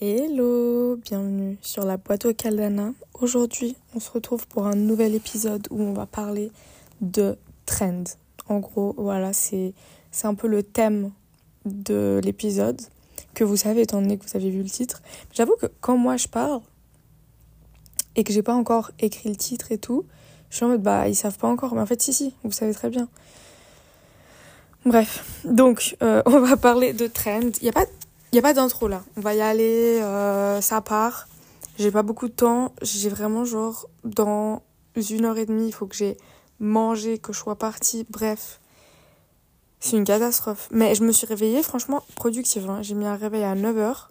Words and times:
Hello, 0.00 0.96
bienvenue 0.96 1.58
sur 1.62 1.84
la 1.84 1.96
boîte 1.96 2.24
au 2.24 2.34
Caldana. 2.34 2.92
Aujourd'hui, 3.14 3.76
on 3.94 4.00
se 4.00 4.10
retrouve 4.10 4.48
pour 4.48 4.66
un 4.66 4.74
nouvel 4.74 5.14
épisode 5.14 5.68
où 5.70 5.80
on 5.80 5.92
va 5.92 6.06
parler 6.06 6.50
de 7.00 7.38
trend. 7.66 8.02
En 8.48 8.58
gros, 8.58 8.92
voilà, 8.98 9.32
c'est 9.32 9.74
c'est 10.10 10.26
un 10.26 10.34
peu 10.34 10.48
le 10.48 10.64
thème 10.64 11.12
de 11.64 12.20
l'épisode 12.24 12.80
que 13.34 13.44
vous 13.44 13.56
savez 13.56 13.82
étant 13.82 14.02
donné 14.02 14.18
que 14.18 14.24
vous 14.24 14.36
avez 14.36 14.50
vu 14.50 14.64
le 14.64 14.68
titre. 14.68 15.02
J'avoue 15.32 15.54
que 15.54 15.66
quand 15.80 15.96
moi 15.96 16.16
je 16.16 16.26
parle 16.26 16.62
et 18.16 18.24
que 18.24 18.32
j'ai 18.32 18.42
pas 18.42 18.54
encore 18.54 18.90
écrit 18.98 19.28
le 19.28 19.36
titre 19.36 19.70
et 19.70 19.78
tout, 19.78 20.04
je 20.52 20.56
suis 20.56 20.66
en 20.66 20.68
mode 20.68 20.82
bah 20.82 21.08
ils 21.08 21.14
savent 21.14 21.38
pas 21.38 21.48
encore, 21.48 21.74
mais 21.74 21.80
en 21.80 21.86
fait 21.86 22.02
si 22.02 22.12
si, 22.12 22.34
vous 22.44 22.52
savez 22.52 22.74
très 22.74 22.90
bien. 22.90 23.08
Bref, 24.84 25.24
donc 25.46 25.96
euh, 26.02 26.22
on 26.26 26.40
va 26.40 26.58
parler 26.58 26.92
de 26.92 27.06
trend. 27.06 27.52
Il 27.62 27.64
y 27.64 27.70
a 27.70 27.72
pas 27.72 27.86
n'y 28.34 28.38
a 28.38 28.42
pas 28.42 28.52
d'intro 28.52 28.86
là. 28.86 29.02
On 29.16 29.22
va 29.22 29.34
y 29.34 29.40
aller, 29.40 29.98
euh, 30.02 30.60
ça 30.60 30.82
part. 30.82 31.26
J'ai 31.78 31.90
pas 31.90 32.02
beaucoup 32.02 32.28
de 32.28 32.34
temps. 32.34 32.74
J'ai 32.82 33.08
vraiment 33.08 33.46
genre 33.46 33.88
dans 34.04 34.62
une 34.94 35.24
heure 35.24 35.38
et 35.38 35.46
demie, 35.46 35.68
il 35.68 35.72
faut 35.72 35.86
que 35.86 35.96
j'ai 35.96 36.18
mangé, 36.60 37.16
que 37.16 37.32
je 37.32 37.38
sois 37.38 37.56
partie. 37.56 38.04
Bref, 38.10 38.60
c'est 39.80 39.96
une 39.96 40.04
catastrophe. 40.04 40.68
Mais 40.70 40.94
je 40.94 41.02
me 41.02 41.12
suis 41.12 41.26
réveillée 41.26 41.62
franchement 41.62 42.04
productive. 42.14 42.68
Hein. 42.68 42.82
J'ai 42.82 42.94
mis 42.94 43.06
un 43.06 43.16
réveil 43.16 43.44
à 43.44 43.54
9h. 43.54 44.08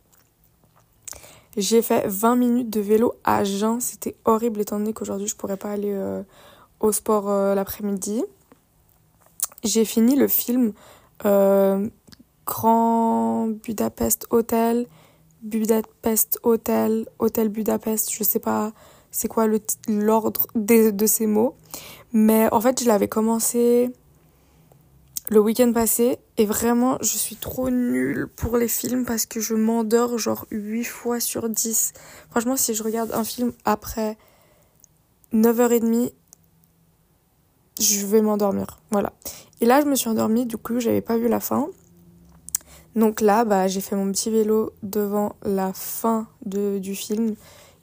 J'ai 1.58 1.82
fait 1.82 2.08
20 2.08 2.36
minutes 2.38 2.70
de 2.70 2.80
vélo 2.80 3.14
à 3.24 3.44
jeun. 3.44 3.82
C'était 3.82 4.16
horrible 4.26 4.62
étant 4.62 4.80
donné 4.80 4.94
qu'aujourd'hui 4.94 5.28
je 5.28 5.36
pourrais 5.36 5.58
pas 5.58 5.72
aller 5.72 5.92
euh, 5.92 6.24
au 6.80 6.92
sport 6.92 7.30
euh, 7.30 7.56
l'après-midi. 7.56 8.24
J'ai 9.64 9.86
fini 9.86 10.16
le 10.16 10.28
film 10.28 10.74
euh, 11.26 11.88
Grand 12.46 13.48
Budapest 13.48 14.28
Hotel, 14.30 14.88
Budapest 15.44 16.40
Hotel, 16.44 17.08
Hôtel 17.20 17.50
Budapest, 17.50 18.12
je 18.12 18.24
sais 18.24 18.40
pas 18.40 18.72
c'est 19.12 19.28
quoi 19.28 19.46
l'ordre 19.90 20.48
de 20.56 21.06
ces 21.06 21.28
mots. 21.28 21.56
Mais 22.14 22.48
en 22.54 22.62
fait, 22.62 22.82
je 22.82 22.88
l'avais 22.88 23.10
commencé 23.10 23.92
le 25.32 25.40
week-end 25.40 25.72
passé 25.72 26.20
et 26.38 26.46
vraiment, 26.46 26.98
je 27.00 27.18
suis 27.18 27.38
trop 27.38 27.70
nulle 27.70 28.28
pour 28.28 28.58
les 28.58 28.68
films 28.68 29.06
parce 29.06 29.26
que 29.26 29.40
je 29.40 29.56
m'endors 29.56 30.18
genre 30.18 30.46
8 30.52 30.84
fois 30.84 31.22
sur 31.22 31.48
10. 31.48 31.94
Franchement, 32.30 32.58
si 32.58 32.76
je 32.76 32.84
regarde 32.84 33.14
un 33.14 33.24
film 33.24 33.54
après 33.64 34.18
9h30, 35.34 36.12
je 37.80 38.06
vais 38.06 38.22
m'endormir. 38.22 38.82
Voilà. 38.92 39.14
Et 39.62 39.66
là, 39.66 39.80
je 39.80 39.86
me 39.86 39.96
suis 39.96 40.10
endormie, 40.10 40.46
du 40.46 40.58
coup, 40.58 40.82
j'avais 40.82 41.00
pas 41.00 41.18
vu 41.18 41.30
la 41.30 41.40
fin. 41.40 41.70
Donc 42.98 43.22
là, 43.22 43.46
bah, 43.46 43.70
j'ai 43.70 43.80
fait 43.80 43.96
mon 43.96 44.12
petit 44.12 44.30
vélo 44.32 44.74
devant 44.84 45.38
la 45.44 45.72
fin 45.72 46.28
du 46.46 46.94
film 46.94 47.36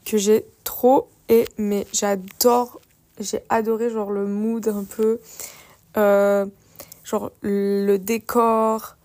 que 0.05 0.19
j'ai 0.19 0.45
trop 0.65 1.09
aimé. 1.31 1.87
J'adore, 1.95 2.79
j'ai 3.19 3.41
adoré 3.49 3.89
genre 3.89 4.11
le 4.11 4.27
mood 4.27 4.69
un 4.69 4.85
peu, 4.85 5.19
euh, 5.97 6.45
genre 7.09 7.31
le 7.41 7.97
décor, 7.97 8.97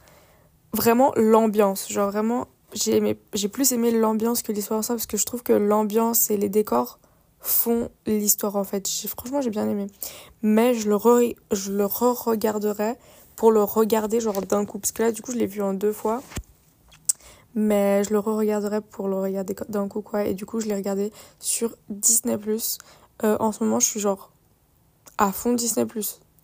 vraiment 0.74 1.14
l'ambiance. 1.16 1.90
Genre 1.90 2.12
vraiment, 2.12 2.48
j'ai 2.74 3.18
j'ai 3.34 3.48
plus 3.48 3.72
aimé 3.72 3.92
l'ambiance 3.92 4.42
que 4.42 4.52
l'histoire 4.52 4.80
en 4.80 4.84
soi 4.84 4.96
parce 4.96 5.08
que 5.08 5.18
je 5.18 5.26
trouve 5.26 5.44
que 5.44 5.54
l'ambiance 5.54 6.30
et 6.32 6.38
les 6.38 6.50
décors 6.50 7.00
font 7.40 7.90
l'histoire 8.06 8.56
en 8.56 8.64
fait. 8.64 8.88
Franchement, 9.08 9.42
j'ai 9.42 9.50
bien 9.50 9.70
aimé. 9.70 9.88
Mais 10.42 10.74
je 10.74 10.90
le 10.90 10.96
re, 10.96 11.36
je 11.52 11.72
le 11.72 11.86
re-regarderai 11.86 12.96
pour 13.36 13.52
le 13.52 13.64
regarder 13.64 14.20
genre 14.20 14.42
d'un 14.42 14.66
coup. 14.66 14.80
Parce 14.80 14.92
que 14.92 15.04
là, 15.04 15.12
du 15.12 15.22
coup, 15.22 15.32
je 15.32 15.38
l'ai 15.38 15.48
vu 15.48 15.62
en 15.62 15.74
deux 15.74 15.94
fois. 15.94 16.22
Mais 17.56 18.04
je 18.04 18.12
le 18.12 18.20
re-regarderai 18.20 18.82
pour 18.82 19.08
le 19.08 19.16
regarder 19.16 19.56
d'un 19.70 19.88
coup, 19.88 20.02
quoi. 20.02 20.26
Et 20.26 20.34
du 20.34 20.46
coup, 20.46 20.60
je 20.60 20.68
l'ai 20.68 20.76
regardé 20.76 21.12
sur 21.40 21.76
Disney+. 21.90 22.36
Euh, 23.24 23.38
en 23.40 23.52
ce 23.52 23.64
moment, 23.64 23.80
je 23.80 23.88
suis 23.88 24.00
genre 24.00 24.32
à 25.18 25.32
fond 25.32 25.54
Disney+. 25.54 25.86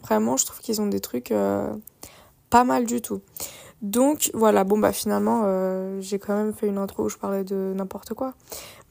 Vraiment, 0.01 0.37
je 0.37 0.45
trouve 0.45 0.59
qu'ils 0.59 0.81
ont 0.81 0.87
des 0.87 0.99
trucs 0.99 1.31
euh, 1.31 1.73
pas 2.49 2.63
mal 2.63 2.85
du 2.85 3.01
tout. 3.01 3.21
Donc 3.81 4.29
voilà, 4.33 4.65
bon 4.65 4.77
bah 4.77 4.91
finalement 4.91 5.43
euh, 5.45 6.01
j'ai 6.01 6.19
quand 6.19 6.35
même 6.35 6.53
fait 6.53 6.67
une 6.67 6.77
intro 6.77 7.05
où 7.05 7.09
je 7.09 7.17
parlais 7.17 7.45
de 7.45 7.73
n'importe 7.75 8.13
quoi. 8.13 8.33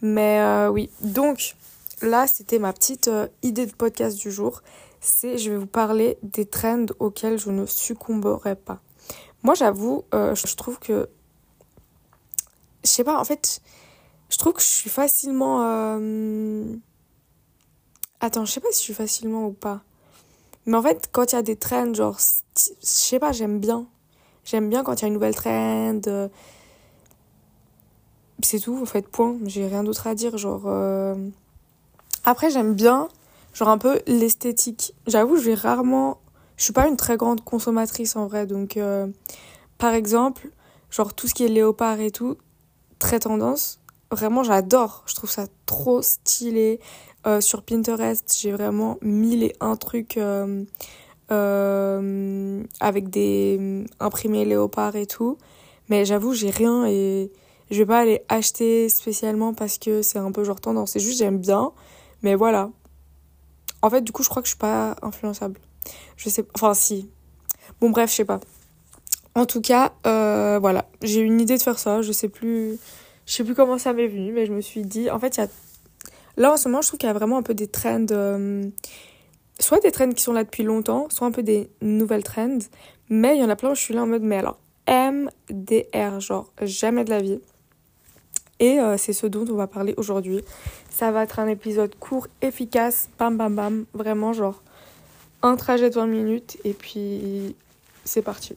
Mais 0.00 0.41
euh, 0.41 0.70
oui, 0.70 0.91
donc 1.02 1.56
là 2.00 2.26
c'était 2.26 2.58
ma 2.58 2.72
petite 2.72 3.10
idée 3.42 3.66
de 3.66 3.74
podcast 3.74 4.18
du 4.18 4.30
jour 4.30 4.62
c'est 5.00 5.38
je 5.38 5.50
vais 5.50 5.56
vous 5.56 5.66
parler 5.66 6.18
des 6.22 6.47
trends 6.47 6.86
auxquels 6.98 7.38
je 7.38 7.50
ne 7.50 7.66
succomberai 7.66 8.56
pas. 8.56 8.80
Moi, 9.42 9.54
j'avoue, 9.54 10.04
je 10.12 10.56
trouve 10.56 10.78
que. 10.78 11.08
Je 12.84 12.91
sais 12.91 13.04
pas, 13.04 13.18
en 13.18 13.24
fait, 13.24 13.60
je 14.30 14.36
trouve 14.36 14.54
que 14.54 14.62
je 14.62 14.66
suis 14.66 14.91
facilement. 14.91 15.60
Attends, 18.20 18.44
je 18.44 18.52
sais 18.52 18.60
pas 18.60 18.68
si 18.72 18.78
je 18.78 18.84
suis 18.84 18.94
facilement 18.94 19.47
ou 19.47 19.52
pas. 19.52 19.82
Mais 20.68 20.76
en 20.76 20.82
fait, 20.82 21.08
quand 21.10 21.32
il 21.32 21.34
y 21.34 21.38
a 21.38 21.42
des 21.42 21.56
trends, 21.56 21.94
genre. 21.94 22.18
Je 22.56 22.70
sais 22.82 23.18
pas, 23.18 23.32
j'aime 23.32 23.58
bien. 23.58 23.86
J'aime 24.44 24.68
bien 24.68 24.84
quand 24.84 25.00
il 25.00 25.02
y 25.02 25.04
a 25.06 25.08
une 25.08 25.14
nouvelle 25.14 25.34
trend. 25.34 26.00
Euh, 26.06 26.28
c'est 28.42 28.60
tout, 28.60 28.78
en 28.80 28.84
fait, 28.84 29.08
point. 29.08 29.36
J'ai 29.46 29.66
rien 29.66 29.82
d'autre 29.82 30.06
à 30.06 30.14
dire. 30.14 30.36
Genre. 30.36 30.62
Euh, 30.66 31.14
après, 32.24 32.50
j'aime 32.50 32.74
bien 32.74 33.08
genre 33.54 33.68
un 33.70 33.78
peu 33.78 34.00
l'esthétique. 34.06 34.94
J'avoue, 35.06 35.36
je 35.36 35.42
vais 35.42 35.54
rarement. 35.54 36.18
Je 36.56 36.64
suis 36.64 36.74
pas 36.74 36.86
une 36.86 36.96
très 36.96 37.16
grande 37.16 37.42
consommatrice 37.42 38.14
en 38.16 38.26
vrai, 38.26 38.46
donc 38.46 38.76
euh, 38.76 39.06
par 39.78 39.94
exemple, 39.94 40.50
genre 40.90 41.14
tout 41.14 41.28
ce 41.28 41.34
qui 41.34 41.44
est 41.44 41.48
léopard 41.48 42.00
et 42.00 42.10
tout, 42.10 42.36
très 42.98 43.20
tendance. 43.20 43.80
Vraiment, 44.10 44.42
j'adore. 44.42 45.02
Je 45.06 45.14
trouve 45.14 45.30
ça 45.30 45.46
trop 45.66 46.02
stylé. 46.02 46.80
Euh, 47.26 47.40
sur 47.40 47.62
Pinterest, 47.62 48.38
j'ai 48.40 48.52
vraiment 48.52 48.96
mille 49.02 49.42
et 49.42 49.52
un 49.60 49.76
trucs 49.76 50.16
euh, 50.16 50.64
euh, 51.32 52.62
avec 52.80 53.10
des 53.10 53.84
imprimés 53.98 54.44
léopard 54.44 54.96
et 54.96 55.06
tout. 55.06 55.36
Mais 55.88 56.04
j'avoue, 56.04 56.32
j'ai 56.32 56.50
rien 56.50 56.86
et 56.86 57.32
je 57.70 57.78
vais 57.78 57.86
pas 57.86 58.00
aller 58.00 58.22
acheter 58.28 58.88
spécialement 58.88 59.52
parce 59.52 59.78
que 59.78 60.02
c'est 60.02 60.18
un 60.18 60.30
peu 60.32 60.44
genre 60.44 60.60
tendance. 60.60 60.92
C'est 60.92 61.00
juste, 61.00 61.18
j'aime 61.18 61.38
bien. 61.38 61.72
Mais 62.22 62.34
voilà, 62.34 62.70
en 63.82 63.90
fait, 63.90 64.02
du 64.02 64.12
coup, 64.12 64.22
je 64.22 64.28
crois 64.28 64.42
que 64.42 64.46
je 64.46 64.52
suis 64.52 64.58
pas 64.58 64.96
influençable. 65.02 65.60
Je 66.16 66.28
sais 66.28 66.44
Enfin, 66.54 66.74
si. 66.74 67.10
Bon, 67.80 67.90
bref, 67.90 68.10
je 68.10 68.16
sais 68.16 68.24
pas. 68.24 68.40
En 69.34 69.46
tout 69.46 69.60
cas, 69.60 69.92
voilà. 70.04 70.86
J'ai 71.02 71.20
une 71.20 71.40
idée 71.40 71.56
de 71.56 71.62
faire 71.62 71.78
ça. 71.78 72.02
Je 72.02 72.12
sais 72.12 72.28
plus. 72.28 72.78
Je 73.26 73.32
sais 73.32 73.44
plus 73.44 73.54
comment 73.54 73.78
ça 73.78 73.92
m'est 73.92 74.06
venu, 74.08 74.32
mais 74.32 74.46
je 74.46 74.52
me 74.52 74.60
suis 74.60 74.82
dit. 74.82 75.10
En 75.10 75.18
fait, 75.18 75.36
il 75.36 75.40
y 75.40 75.42
a. 75.42 75.48
Là, 76.38 76.53
en 76.53 76.56
ce 76.56 76.69
moment, 76.69 76.81
je 76.81 76.88
trouve 76.88 76.99
qu'il 76.99 77.09
y 77.09 77.10
a 77.10 77.15
vraiment 77.15 77.37
un 77.37 77.43
peu 77.43 77.53
des 77.53 77.66
trends. 77.66 78.06
Euh, 78.10 78.65
soit 79.60 79.81
des 79.81 79.93
trends 79.93 80.10
qui 80.10 80.22
sont 80.22 80.32
là 80.32 80.44
depuis 80.44 80.62
longtemps, 80.62 81.09
soit 81.10 81.26
un 81.26 81.32
peu 81.32 81.43
des 81.43 81.69
nouvelles 81.82 82.22
trends. 82.22 82.59
Mais 83.10 83.37
il 83.37 83.41
y 83.41 83.44
en 83.44 83.50
a 83.50 83.56
plein 83.56 83.72
où 83.72 83.75
je 83.75 83.81
suis 83.81 83.93
là 83.93 84.04
en 84.04 84.06
mode. 84.06 84.22
Mais 84.22 84.38
alors, 84.38 84.59
MDR, 84.88 86.21
genre, 86.21 86.50
jamais 86.62 87.04
de 87.04 87.10
la 87.10 87.21
vie. 87.21 87.41
Et 88.60 88.81
euh, 88.81 88.97
c'est 88.97 89.12
ce 89.12 89.27
dont 89.27 89.44
on 89.50 89.56
va 89.56 89.66
parler 89.66 89.94
aujourd'hui. 89.97 90.41
Ça 90.91 91.10
va 91.10 91.25
être 91.25 91.38
un 91.38 91.48
épisode 91.48 91.94
court, 91.97 92.28
efficace, 92.41 93.09
bam 93.19 93.37
bam 93.37 93.54
bam, 93.54 93.84
vraiment 93.94 94.32
genre 94.32 94.62
un 95.43 95.56
trajet 95.56 95.91
de 95.91 95.94
20 95.94 96.06
minutes 96.06 96.59
et 96.65 96.72
puis 96.72 97.54
c'est 98.04 98.22
parti. 98.22 98.56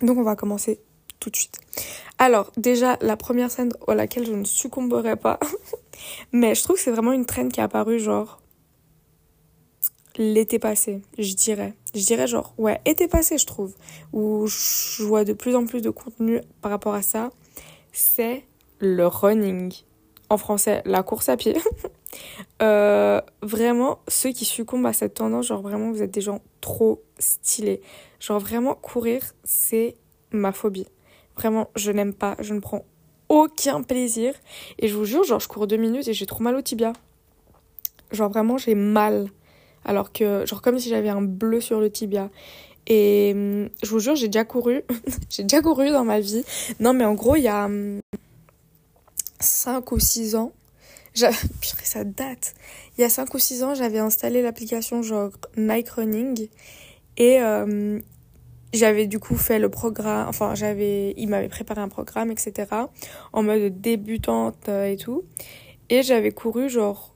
Donc 0.00 0.18
on 0.18 0.24
va 0.24 0.34
commencer 0.34 0.80
tout 1.20 1.30
de 1.30 1.36
suite. 1.36 1.60
Alors 2.18 2.50
déjà 2.56 2.98
la 3.00 3.16
première 3.16 3.50
scène 3.50 3.72
à 3.86 3.94
laquelle 3.94 4.26
je 4.26 4.32
ne 4.32 4.44
succomberai 4.44 5.14
pas, 5.14 5.38
mais 6.32 6.54
je 6.54 6.62
trouve 6.62 6.76
que 6.76 6.82
c'est 6.82 6.90
vraiment 6.90 7.12
une 7.12 7.26
traîne 7.26 7.50
qui 7.50 7.60
est 7.60 7.62
apparue 7.62 7.98
genre 7.98 8.40
l'été 10.16 10.58
passé, 10.58 11.02
je 11.18 11.34
dirais. 11.34 11.74
Je 11.94 12.04
dirais 12.04 12.26
genre 12.26 12.54
ouais 12.58 12.80
été 12.84 13.08
passé 13.08 13.38
je 13.38 13.46
trouve, 13.46 13.74
où 14.12 14.46
je 14.46 15.02
vois 15.02 15.24
de 15.24 15.32
plus 15.32 15.54
en 15.54 15.66
plus 15.66 15.80
de 15.82 15.90
contenu 15.90 16.40
par 16.60 16.70
rapport 16.70 16.94
à 16.94 17.02
ça. 17.02 17.30
C'est 17.92 18.44
le 18.78 19.06
running. 19.06 19.72
En 20.28 20.38
français, 20.38 20.80
la 20.86 21.02
course 21.02 21.28
à 21.28 21.36
pied. 21.36 21.54
euh, 22.62 23.20
vraiment, 23.42 23.98
ceux 24.08 24.30
qui 24.30 24.46
succombent 24.46 24.86
à 24.86 24.94
cette 24.94 25.14
tendance, 25.14 25.46
genre 25.46 25.60
vraiment, 25.60 25.92
vous 25.92 26.02
êtes 26.02 26.10
des 26.10 26.22
gens 26.22 26.40
trop 26.62 27.02
stylés. 27.18 27.82
Genre 28.18 28.38
vraiment, 28.38 28.74
courir, 28.74 29.22
c'est 29.44 29.94
ma 30.30 30.52
phobie. 30.52 30.86
Vraiment, 31.36 31.68
je 31.76 31.92
n'aime 31.92 32.14
pas, 32.14 32.36
je 32.38 32.54
ne 32.54 32.60
prends 32.60 32.86
aucun 33.32 33.82
plaisir. 33.82 34.34
Et 34.78 34.88
je 34.88 34.94
vous 34.94 35.06
jure, 35.06 35.24
genre, 35.24 35.40
je 35.40 35.48
cours 35.48 35.66
deux 35.66 35.78
minutes 35.78 36.06
et 36.06 36.12
j'ai 36.12 36.26
trop 36.26 36.42
mal 36.42 36.54
au 36.54 36.60
tibia. 36.60 36.92
Genre 38.12 38.30
vraiment, 38.30 38.58
j'ai 38.58 38.74
mal. 38.74 39.28
Alors 39.84 40.12
que, 40.12 40.44
genre, 40.46 40.60
comme 40.60 40.78
si 40.78 40.90
j'avais 40.90 41.08
un 41.08 41.22
bleu 41.22 41.60
sur 41.60 41.80
le 41.80 41.90
tibia. 41.90 42.30
Et 42.86 43.32
hum, 43.34 43.70
je 43.82 43.88
vous 43.88 44.00
jure, 44.00 44.14
j'ai 44.16 44.28
déjà 44.28 44.44
couru. 44.44 44.82
j'ai 45.30 45.44
déjà 45.44 45.62
couru 45.62 45.90
dans 45.90 46.04
ma 46.04 46.20
vie. 46.20 46.44
Non, 46.78 46.92
mais 46.92 47.06
en 47.06 47.14
gros, 47.14 47.36
il 47.36 47.42
y 47.42 47.48
a 47.48 47.64
hum, 47.64 48.00
5 49.40 49.90
ou 49.92 49.98
6 49.98 50.36
ans, 50.36 50.52
ça 51.14 52.04
date. 52.04 52.54
Il 52.96 53.00
y 53.00 53.04
a 53.04 53.08
5 53.08 53.32
ou 53.32 53.38
6 53.38 53.62
ans, 53.62 53.74
j'avais 53.74 53.98
installé 53.98 54.42
l'application 54.42 55.02
genre 55.02 55.30
Nike 55.56 55.88
Running 55.88 56.48
et 57.16 57.40
euh, 57.40 57.98
j'avais 58.72 59.06
du 59.06 59.18
coup 59.18 59.36
fait 59.36 59.58
le 59.58 59.68
programme, 59.68 60.28
enfin 60.28 60.54
j'avais, 60.54 61.14
il 61.16 61.28
m'avait 61.28 61.48
préparé 61.48 61.80
un 61.80 61.88
programme, 61.88 62.30
etc. 62.30 62.68
en 63.32 63.42
mode 63.42 63.80
débutante 63.80 64.68
euh, 64.68 64.86
et 64.86 64.96
tout. 64.96 65.24
Et 65.90 66.02
j'avais 66.02 66.30
couru 66.30 66.68
genre 66.68 67.14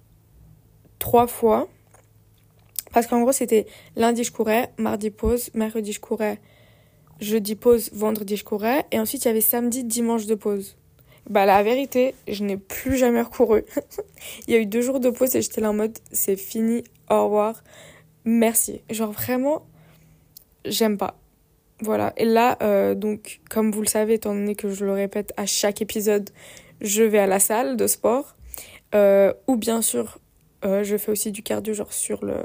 trois 0.99 1.27
fois. 1.27 1.69
Parce 2.93 3.07
qu'en 3.07 3.21
gros, 3.21 3.33
c'était 3.33 3.67
lundi 3.97 4.25
je 4.25 4.33
courais, 4.33 4.73
mardi 4.79 5.11
pause, 5.11 5.51
mercredi 5.55 5.93
je 5.93 6.01
courais, 6.01 6.41
jeudi 7.21 7.55
pause, 7.55 7.91
vendredi 7.93 8.37
je 8.37 8.45
courais. 8.45 8.85
Et 8.93 8.99
ensuite, 8.99 9.25
il 9.25 9.29
y 9.29 9.31
avait 9.31 9.41
samedi, 9.41 9.85
dimanche 9.85 10.27
de 10.27 10.35
pause. 10.35 10.77
Bah, 11.29 11.45
la 11.45 11.63
vérité, 11.63 12.15
je 12.29 12.45
n'ai 12.45 12.57
plus 12.57 12.97
jamais 12.97 13.21
recouru. 13.21 13.65
il 14.47 14.55
y 14.55 14.57
a 14.57 14.61
eu 14.61 14.67
deux 14.67 14.81
jours 14.81 15.01
de 15.01 15.11
pause 15.11 15.35
et 15.35 15.43
j'étais 15.43 15.61
là 15.61 15.71
en 15.71 15.75
mode, 15.75 15.99
c'est 16.13 16.37
fini, 16.37 16.85
au 17.11 17.25
revoir, 17.25 17.65
merci. 18.25 18.81
Genre 18.91 19.11
vraiment, 19.11 19.67
j'aime 20.65 20.97
pas. 20.97 21.19
Voilà. 21.83 22.13
Et 22.17 22.25
là, 22.25 22.57
euh, 22.63 22.95
donc, 22.95 23.41
comme 23.51 23.71
vous 23.71 23.83
le 23.83 23.87
savez, 23.87 24.15
étant 24.15 24.35
donné 24.35 24.55
que 24.55 24.71
je 24.71 24.85
le 24.85 24.93
répète 24.93 25.33
à 25.37 25.47
chaque 25.47 25.83
épisode, 25.83 26.31
je 26.81 27.03
vais 27.03 27.19
à 27.19 27.27
la 27.27 27.39
salle 27.39 27.77
de 27.77 27.87
sport. 27.87 28.37
Euh, 28.95 29.33
ou 29.47 29.57
bien 29.57 29.83
sûr, 29.83 30.19
euh, 30.65 30.85
je 30.85 30.97
fais 30.97 31.13
aussi 31.13 31.33
du 31.33 31.43
cardio, 31.43 31.75
genre 31.75 31.93
sur 31.93 32.25
le, 32.25 32.37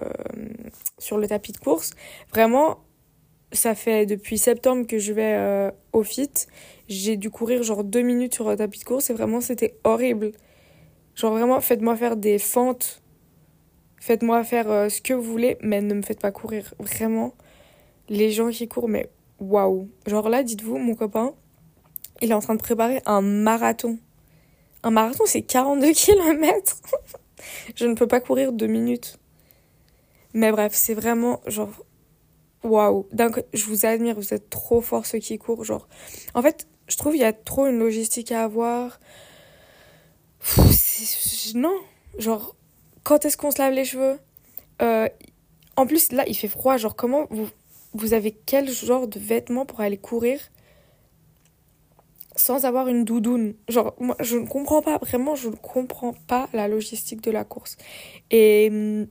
sur 0.97 1.17
le 1.17 1.27
tapis 1.27 1.53
de 1.53 1.59
course. 1.59 1.91
Vraiment, 2.31 2.79
ça 3.53 3.73
fait 3.73 4.05
depuis 4.05 4.37
septembre 4.37 4.85
que 4.85 4.97
je 4.97 5.13
vais 5.13 5.71
au 5.93 6.03
fit. 6.03 6.31
J'ai 6.89 7.15
dû 7.15 7.29
courir 7.29 7.63
genre 7.63 7.83
deux 7.83 8.01
minutes 8.01 8.33
sur 8.33 8.49
le 8.49 8.57
tapis 8.57 8.79
de 8.79 8.85
course 8.85 9.09
et 9.09 9.13
vraiment, 9.13 9.39
c'était 9.39 9.75
horrible. 9.83 10.31
Genre 11.15 11.31
vraiment, 11.31 11.59
faites-moi 11.61 11.95
faire 11.95 12.17
des 12.17 12.37
fentes. 12.37 13.01
Faites-moi 13.97 14.43
faire 14.43 14.89
ce 14.89 15.01
que 15.01 15.13
vous 15.13 15.23
voulez, 15.23 15.57
mais 15.61 15.81
ne 15.81 15.93
me 15.93 16.01
faites 16.01 16.19
pas 16.19 16.31
courir. 16.31 16.73
Vraiment, 16.79 17.33
les 18.09 18.31
gens 18.31 18.49
qui 18.49 18.67
courent, 18.67 18.89
mais 18.89 19.09
waouh. 19.41 19.89
Genre 20.07 20.29
là, 20.29 20.43
dites-vous, 20.43 20.77
mon 20.77 20.95
copain, 20.95 21.33
il 22.21 22.31
est 22.31 22.33
en 22.33 22.39
train 22.39 22.55
de 22.55 22.61
préparer 22.61 23.01
un 23.05 23.21
marathon. 23.21 23.97
Un 24.83 24.91
marathon, 24.91 25.23
c'est 25.25 25.41
42 25.41 25.91
km. 25.93 26.77
je 27.75 27.85
ne 27.85 27.95
peux 27.95 28.07
pas 28.07 28.21
courir 28.21 28.53
deux 28.53 28.67
minutes. 28.67 29.17
Mais 30.33 30.51
bref, 30.51 30.71
c'est 30.73 30.93
vraiment 30.93 31.41
genre 31.45 31.73
waouh. 32.63 33.07
Donc 33.11 33.43
je 33.53 33.65
vous 33.65 33.85
admire, 33.85 34.15
vous 34.15 34.33
êtes 34.33 34.49
trop 34.49 34.79
fort 34.81 35.05
ceux 35.05 35.19
qui 35.19 35.37
courent 35.37 35.65
genre. 35.65 35.87
En 36.33 36.41
fait, 36.41 36.67
je 36.87 36.95
trouve 36.97 37.15
il 37.15 37.21
y 37.21 37.25
a 37.25 37.33
trop 37.33 37.65
une 37.67 37.79
logistique 37.79 38.31
à 38.31 38.43
avoir. 38.43 38.99
non, 41.55 41.75
genre 42.17 42.55
quand 43.03 43.25
est-ce 43.25 43.37
qu'on 43.37 43.51
se 43.51 43.57
lave 43.59 43.73
les 43.73 43.85
cheveux? 43.85 44.19
Euh, 44.81 45.09
En 45.75 45.85
plus 45.85 46.11
là, 46.11 46.23
il 46.27 46.35
fait 46.35 46.47
froid, 46.47 46.77
genre 46.77 46.95
comment 46.95 47.27
vous 47.29 47.49
vous 47.93 48.13
avez 48.13 48.31
quel 48.31 48.69
genre 48.69 49.07
de 49.07 49.19
vêtements 49.19 49.65
pour 49.65 49.81
aller 49.81 49.97
courir 49.97 50.39
sans 52.35 52.65
avoir 52.65 52.87
une 52.87 53.03
doudoune? 53.03 53.55
Genre, 53.67 53.93
moi, 53.99 54.15
je 54.19 54.37
ne 54.37 54.47
comprends 54.47 54.81
pas, 54.81 54.97
vraiment, 54.97 55.35
je 55.35 55.49
ne 55.49 55.55
comprends 55.55 56.13
pas 56.27 56.49
la 56.53 56.67
logistique 56.67 57.21
de 57.21 57.31
la 57.31 57.43
course. 57.43 57.77
Et. 58.29 58.69
Hum, 58.71 59.07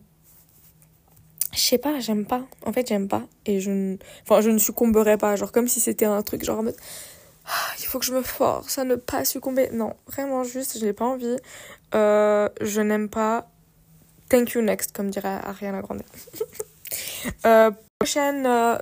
je 1.53 1.59
sais 1.59 1.79
pas, 1.79 1.99
j'aime 1.99 2.27
pas. 2.27 2.47
En 2.65 2.73
fait, 2.73 2.87
j'aime 2.87 3.09
pas. 3.09 3.25
Et 3.45 3.61
je 3.61 3.71
ne. 3.71 3.97
Enfin, 4.23 4.41
je 4.41 4.51
ne 4.51 4.59
succomberais 4.59 5.19
pas. 5.19 5.35
Genre, 5.37 5.51
comme 5.51 5.67
si 5.67 5.81
c'était 5.81 6.05
un 6.05 6.23
truc, 6.23 6.45
genre 6.45 6.63
ah, 7.47 7.75
il 7.81 7.87
faut 7.87 7.99
que 7.99 8.05
je 8.05 8.15
me 8.15 8.23
force 8.23 8.79
à 8.79 8.85
ne 8.85 8.95
pas 8.95 9.25
succomber. 9.25 9.71
Non, 9.73 9.95
vraiment, 10.07 10.45
juste, 10.45 10.79
je 10.79 10.85
n'ai 10.85 10.93
pas 10.93 11.05
envie. 11.05 11.37
Euh, 11.95 12.49
je 12.61 12.81
n'aime 12.81 13.09
pas. 13.09 13.51
Thank 14.29 14.53
you 14.53 14.63
next, 14.63 14.93
comme 14.95 15.11
dirait 15.11 15.41
Ariana 15.43 15.83
Grande. 15.83 16.03
euh, 17.47 17.73
prochaine, 18.01 18.47
euh, 18.47 18.79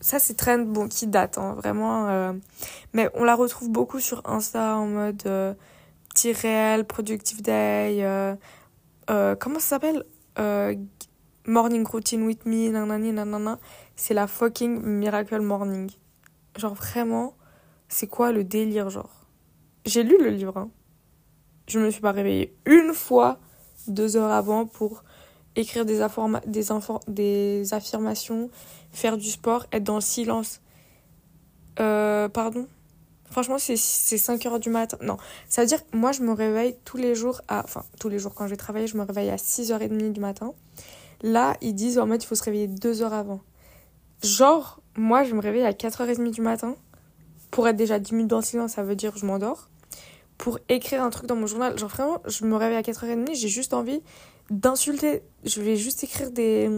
ça 0.00 0.18
c'est 0.18 0.34
trend 0.34 0.58
bon, 0.58 0.88
qui 0.88 1.06
date, 1.06 1.38
hein, 1.38 1.54
vraiment. 1.54 2.08
Euh, 2.08 2.32
mais 2.92 3.08
on 3.14 3.22
la 3.22 3.36
retrouve 3.36 3.70
beaucoup 3.70 4.00
sur 4.00 4.20
Insta 4.28 4.76
en 4.76 4.86
mode 4.86 5.22
euh, 5.26 5.54
petit 6.08 6.32
réel, 6.32 6.84
productive 6.84 7.40
day. 7.40 8.04
comment 9.06 9.60
ça 9.60 9.78
s'appelle 9.78 10.04
Morning 11.46 11.86
routine 11.86 12.26
with 12.26 12.46
me, 12.46 12.70
nanani, 12.70 13.12
nanana. 13.12 13.60
C'est 13.94 14.12
la 14.12 14.26
fucking 14.26 14.82
miracle 14.82 15.40
morning. 15.40 15.92
Genre 16.56 16.74
vraiment, 16.74 17.36
c'est 17.88 18.08
quoi 18.08 18.32
le 18.32 18.42
délire, 18.42 18.90
genre? 18.90 19.24
J'ai 19.86 20.02
lu 20.02 20.18
le 20.20 20.30
livre, 20.30 20.56
hein. 20.56 20.70
Je 21.68 21.78
me 21.78 21.90
suis 21.90 22.00
pas 22.00 22.12
réveillée 22.12 22.56
une 22.66 22.92
fois 22.92 23.38
deux 23.86 24.16
heures 24.16 24.32
avant 24.32 24.66
pour 24.66 25.04
écrire 25.58 25.84
des, 25.84 26.00
des, 26.46 26.64
des 27.08 27.74
affirmations, 27.74 28.50
faire 28.92 29.16
du 29.16 29.30
sport, 29.30 29.66
être 29.72 29.84
dans 29.84 29.96
le 29.96 30.00
silence. 30.00 30.60
Euh, 31.80 32.28
pardon? 32.28 32.66
Franchement, 33.30 33.58
c'est 33.58 33.76
5 33.76 34.46
heures 34.46 34.58
du 34.58 34.70
matin. 34.70 34.96
Non, 35.02 35.18
ça 35.48 35.60
veut 35.60 35.68
dire 35.68 35.80
moi, 35.92 36.12
je 36.12 36.22
me 36.22 36.32
réveille 36.32 36.76
tous 36.84 36.96
les 36.96 37.14
jours 37.14 37.42
à. 37.48 37.62
Enfin, 37.62 37.84
tous 38.00 38.08
les 38.08 38.18
jours 38.18 38.34
quand 38.34 38.46
je 38.46 38.50
vais 38.50 38.56
travailler, 38.56 38.86
je 38.86 38.96
me 38.96 39.02
réveille 39.02 39.28
à 39.28 39.36
6h30 39.36 40.12
du 40.12 40.20
matin. 40.20 40.54
Là, 41.20 41.56
ils 41.60 41.74
disent 41.74 41.98
en 41.98 42.06
mode 42.06 42.22
il 42.22 42.26
faut 42.26 42.34
se 42.34 42.44
réveiller 42.44 42.68
2 42.68 43.02
heures 43.02 43.12
avant. 43.12 43.40
Genre, 44.22 44.80
moi, 44.96 45.24
je 45.24 45.34
me 45.34 45.40
réveille 45.40 45.66
à 45.66 45.72
4h30 45.72 46.30
du 46.30 46.40
matin. 46.40 46.74
Pour 47.50 47.68
être 47.68 47.76
déjà 47.76 47.98
10 47.98 48.12
minutes 48.12 48.28
dans 48.28 48.38
le 48.38 48.44
silence, 48.44 48.72
ça 48.72 48.82
veut 48.82 48.96
dire 48.96 49.12
je 49.16 49.26
m'endors. 49.26 49.68
Pour 50.38 50.58
écrire 50.68 51.02
un 51.02 51.10
truc 51.10 51.26
dans 51.26 51.36
mon 51.36 51.46
journal, 51.46 51.76
genre 51.78 51.88
vraiment, 51.88 52.22
je 52.26 52.44
me 52.44 52.56
réveille 52.56 52.76
à 52.76 52.82
4h30, 52.82 53.34
j'ai 53.34 53.48
juste 53.48 53.74
envie 53.74 54.00
d'insulter. 54.50 55.22
Je 55.44 55.60
vais 55.60 55.76
juste 55.76 56.04
écrire 56.04 56.30
des. 56.30 56.70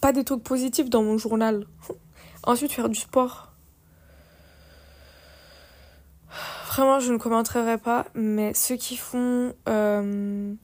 Pas 0.00 0.12
des 0.12 0.24
trucs 0.24 0.42
positifs 0.42 0.90
dans 0.90 1.02
mon 1.02 1.18
journal. 1.18 1.66
Ensuite, 2.44 2.72
faire 2.72 2.88
du 2.88 2.98
sport. 2.98 3.52
Vraiment, 6.66 7.00
je 7.00 7.12
ne 7.12 7.18
commenterai 7.18 7.78
pas, 7.78 8.06
mais 8.14 8.54
ceux 8.54 8.76
qui 8.76 8.96
font. 8.96 9.54
Euh, 9.68 10.54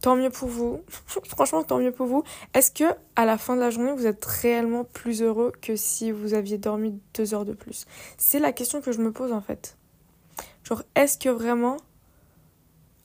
tant 0.00 0.16
mieux 0.16 0.30
pour 0.30 0.48
vous. 0.48 0.82
Franchement, 1.28 1.62
tant 1.62 1.78
mieux 1.78 1.92
pour 1.92 2.06
vous. 2.06 2.22
Est-ce 2.54 2.70
que 2.70 2.84
à 3.16 3.24
la 3.24 3.38
fin 3.38 3.56
de 3.56 3.60
la 3.60 3.70
journée, 3.70 3.92
vous 3.92 4.06
êtes 4.06 4.24
réellement 4.24 4.84
plus 4.84 5.22
heureux 5.22 5.52
que 5.60 5.76
si 5.76 6.10
vous 6.10 6.34
aviez 6.34 6.58
dormi 6.58 7.00
deux 7.14 7.34
heures 7.34 7.44
de 7.44 7.54
plus? 7.54 7.86
C'est 8.18 8.38
la 8.38 8.52
question 8.52 8.80
que 8.80 8.92
je 8.92 9.00
me 9.00 9.12
pose 9.12 9.32
en 9.32 9.40
fait. 9.40 9.76
Genre, 10.64 10.82
est-ce 10.94 11.16
que 11.18 11.28
vraiment, 11.28 11.76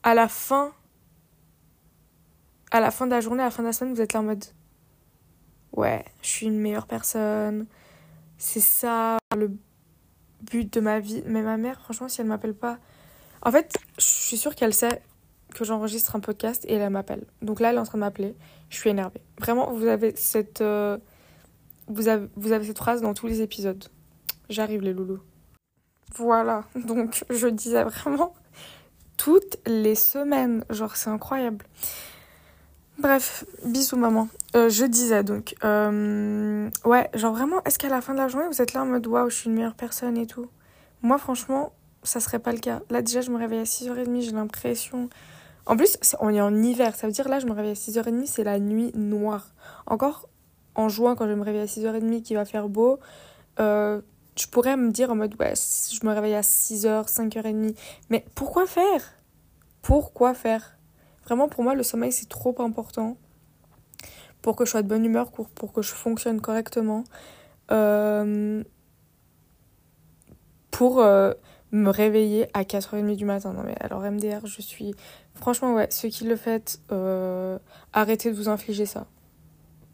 à 0.03 0.13
la 0.15 0.27
fin 0.27 0.73
à 2.71 2.79
la 2.79 2.91
fin 2.91 3.06
de 3.06 3.12
la 3.12 3.21
journée, 3.21 3.41
à 3.41 3.45
la 3.45 3.51
fin 3.51 3.63
de 3.63 3.68
la 3.68 3.73
semaine, 3.73 3.94
vous 3.94 4.01
êtes 4.01 4.13
là 4.13 4.21
en 4.21 4.23
mode 4.23 4.45
ouais, 5.73 6.06
je 6.21 6.28
suis 6.28 6.45
une 6.47 6.59
meilleure 6.59 6.87
personne. 6.87 7.68
C'est 8.37 8.59
ça 8.59 9.18
le 9.35 9.51
but 10.42 10.71
de 10.73 10.80
ma 10.80 10.99
vie. 10.99 11.23
Mais 11.25 11.42
ma 11.42 11.57
mère, 11.57 11.81
franchement, 11.81 12.07
si 12.07 12.21
elle 12.21 12.28
m'appelle 12.28 12.56
pas. 12.56 12.80
En 13.44 13.51
fait, 13.51 13.75
je 13.97 14.06
suis 14.06 14.37
sûre 14.37 14.56
qu'elle 14.56 14.73
sait 14.73 15.01
que 15.54 15.66
j'enregistre 15.66 16.16
un 16.16 16.19
podcast 16.19 16.66
et 16.68 16.73
elle 16.73 16.90
m'appelle. 16.90 17.25
Donc 17.42 17.59
là, 17.59 17.69
elle 17.69 17.75
est 17.75 17.80
en 17.80 17.83
train 17.83 17.97
de 17.97 18.04
m'appeler. 18.04 18.35
Je 18.69 18.78
suis 18.78 18.90
énervée. 18.90 19.21
Vraiment, 19.40 19.71
vous 19.71 19.85
avez 19.85 20.16
cette. 20.16 20.61
Euh, 20.61 20.97
vous, 21.87 22.07
avez, 22.07 22.28
vous 22.35 22.51
avez 22.51 22.66
cette 22.66 22.78
phrase 22.78 23.01
dans 23.01 23.13
tous 23.13 23.28
les 23.28 23.42
épisodes. 23.42 23.83
J'arrive, 24.49 24.81
les 24.81 24.94
loulous. 24.94 25.21
Voilà. 26.16 26.66
Donc, 26.75 27.25
je 27.30 27.47
disais 27.47 27.83
vraiment 27.83 28.33
toutes 29.18 29.57
les 29.66 29.95
semaines. 29.95 30.63
Genre, 30.69 30.95
c'est 30.95 31.09
incroyable. 31.09 31.66
Bref, 32.98 33.45
bisous 33.66 33.95
maman. 33.95 34.28
Euh, 34.56 34.69
je 34.69 34.86
disais 34.86 35.24
donc, 35.24 35.56
euh, 35.64 36.69
ouais, 36.86 37.10
genre 37.14 37.33
vraiment, 37.33 37.64
est-ce 37.64 37.80
qu'à 37.80 37.90
la 37.90 38.02
fin 38.02 38.14
de 38.14 38.19
la 38.19 38.28
journée, 38.28 38.48
vous 38.48 38.62
êtes 38.62 38.74
là 38.74 38.83
en 38.83 38.86
mode 38.86 39.07
waouh, 39.07 39.30
je 39.30 39.36
suis 39.36 39.50
une 39.50 39.56
meilleure 39.56 39.76
personne 39.76 40.18
et 40.18 40.28
tout? 40.28 40.48
Moi, 41.02 41.18
franchement, 41.18 41.74
ça 42.04 42.19
serait 42.19 42.40
pas 42.40 42.52
le 42.52 42.60
cas. 42.60 42.81
Là, 42.90 43.02
déjà, 43.02 43.21
je 43.21 43.31
me 43.31 43.38
réveille 43.38 43.60
à 43.60 43.64
6h30, 43.64 44.21
j'ai 44.21 44.31
l'impression. 44.31 45.10
En 45.66 45.78
plus, 45.78 45.98
on 46.19 46.30
est 46.30 46.42
en 46.42 46.56
hiver, 46.56 46.95
ça 46.95 47.07
veut 47.07 47.14
dire 47.14 47.28
là, 47.30 47.40
je 47.40 47.48
me 47.48 47.54
réveille 47.54 47.71
à 47.71 47.76
6h30, 47.76 48.26
c'est 48.26 48.44
la 48.44 48.60
nuit 48.60 48.92
noire. 48.94 49.48
Encore 49.88 50.28
en 50.76 50.90
juin, 50.90 51.16
quand 51.16 51.28
je 51.28 51.33
me 51.33 51.44
réveille 51.44 51.62
à 51.62 51.66
6h30, 51.66 52.21
qu'il 52.21 52.36
va 52.36 52.45
faire 52.45 52.69
beau, 52.69 53.00
euh, 53.60 54.02
je 54.38 54.48
pourrais 54.48 54.78
me 54.78 54.92
dire 54.92 55.12
en 55.12 55.16
mode 55.16 55.36
ouais, 55.40 55.54
je 55.56 56.06
me 56.06 56.14
réveille 56.14 56.36
à 56.36 56.42
6h, 56.42 57.07
5h30. 57.07 57.76
Mais 58.10 58.26
pourquoi 58.36 58.66
faire? 58.66 59.14
Pourquoi 59.81 60.33
faire? 60.33 60.78
Vraiment, 61.25 61.47
pour 61.47 61.63
moi, 61.63 61.75
le 61.75 61.83
sommeil, 61.83 62.11
c'est 62.11 62.30
trop 62.30 62.56
important 62.61 63.18
pour 64.42 64.56
que 64.56 64.66
je 64.66 64.71
sois 64.71 64.81
de 64.81 64.87
bonne 64.87 65.06
humeur, 65.06 65.31
pour, 65.31 65.71
que 65.71 65.81
je 65.81 65.92
fonctionne 65.92 66.42
correctement. 66.42 67.04
Euh, 67.71 68.63
pour 70.71 70.99
euh, 70.99 71.33
me 71.71 71.90
réveiller 71.90 72.47
à 72.54 72.63
4h30 72.63 73.16
du 73.16 73.25
matin. 73.25 73.54
Non 73.54 73.63
mais 73.63 73.75
alors 73.80 74.01
MDR, 74.01 74.45
je 74.45 74.61
suis... 74.61 74.95
Franchement, 75.35 75.73
ouais, 75.75 75.87
ceux 75.92 76.09
qui 76.09 76.23
le 76.25 76.35
faites, 76.35 76.81
euh, 76.92 77.57
arrêtez 77.94 78.31
de 78.31 78.35
vous 78.35 78.49
infliger 78.49 78.85
ça. 78.85 79.06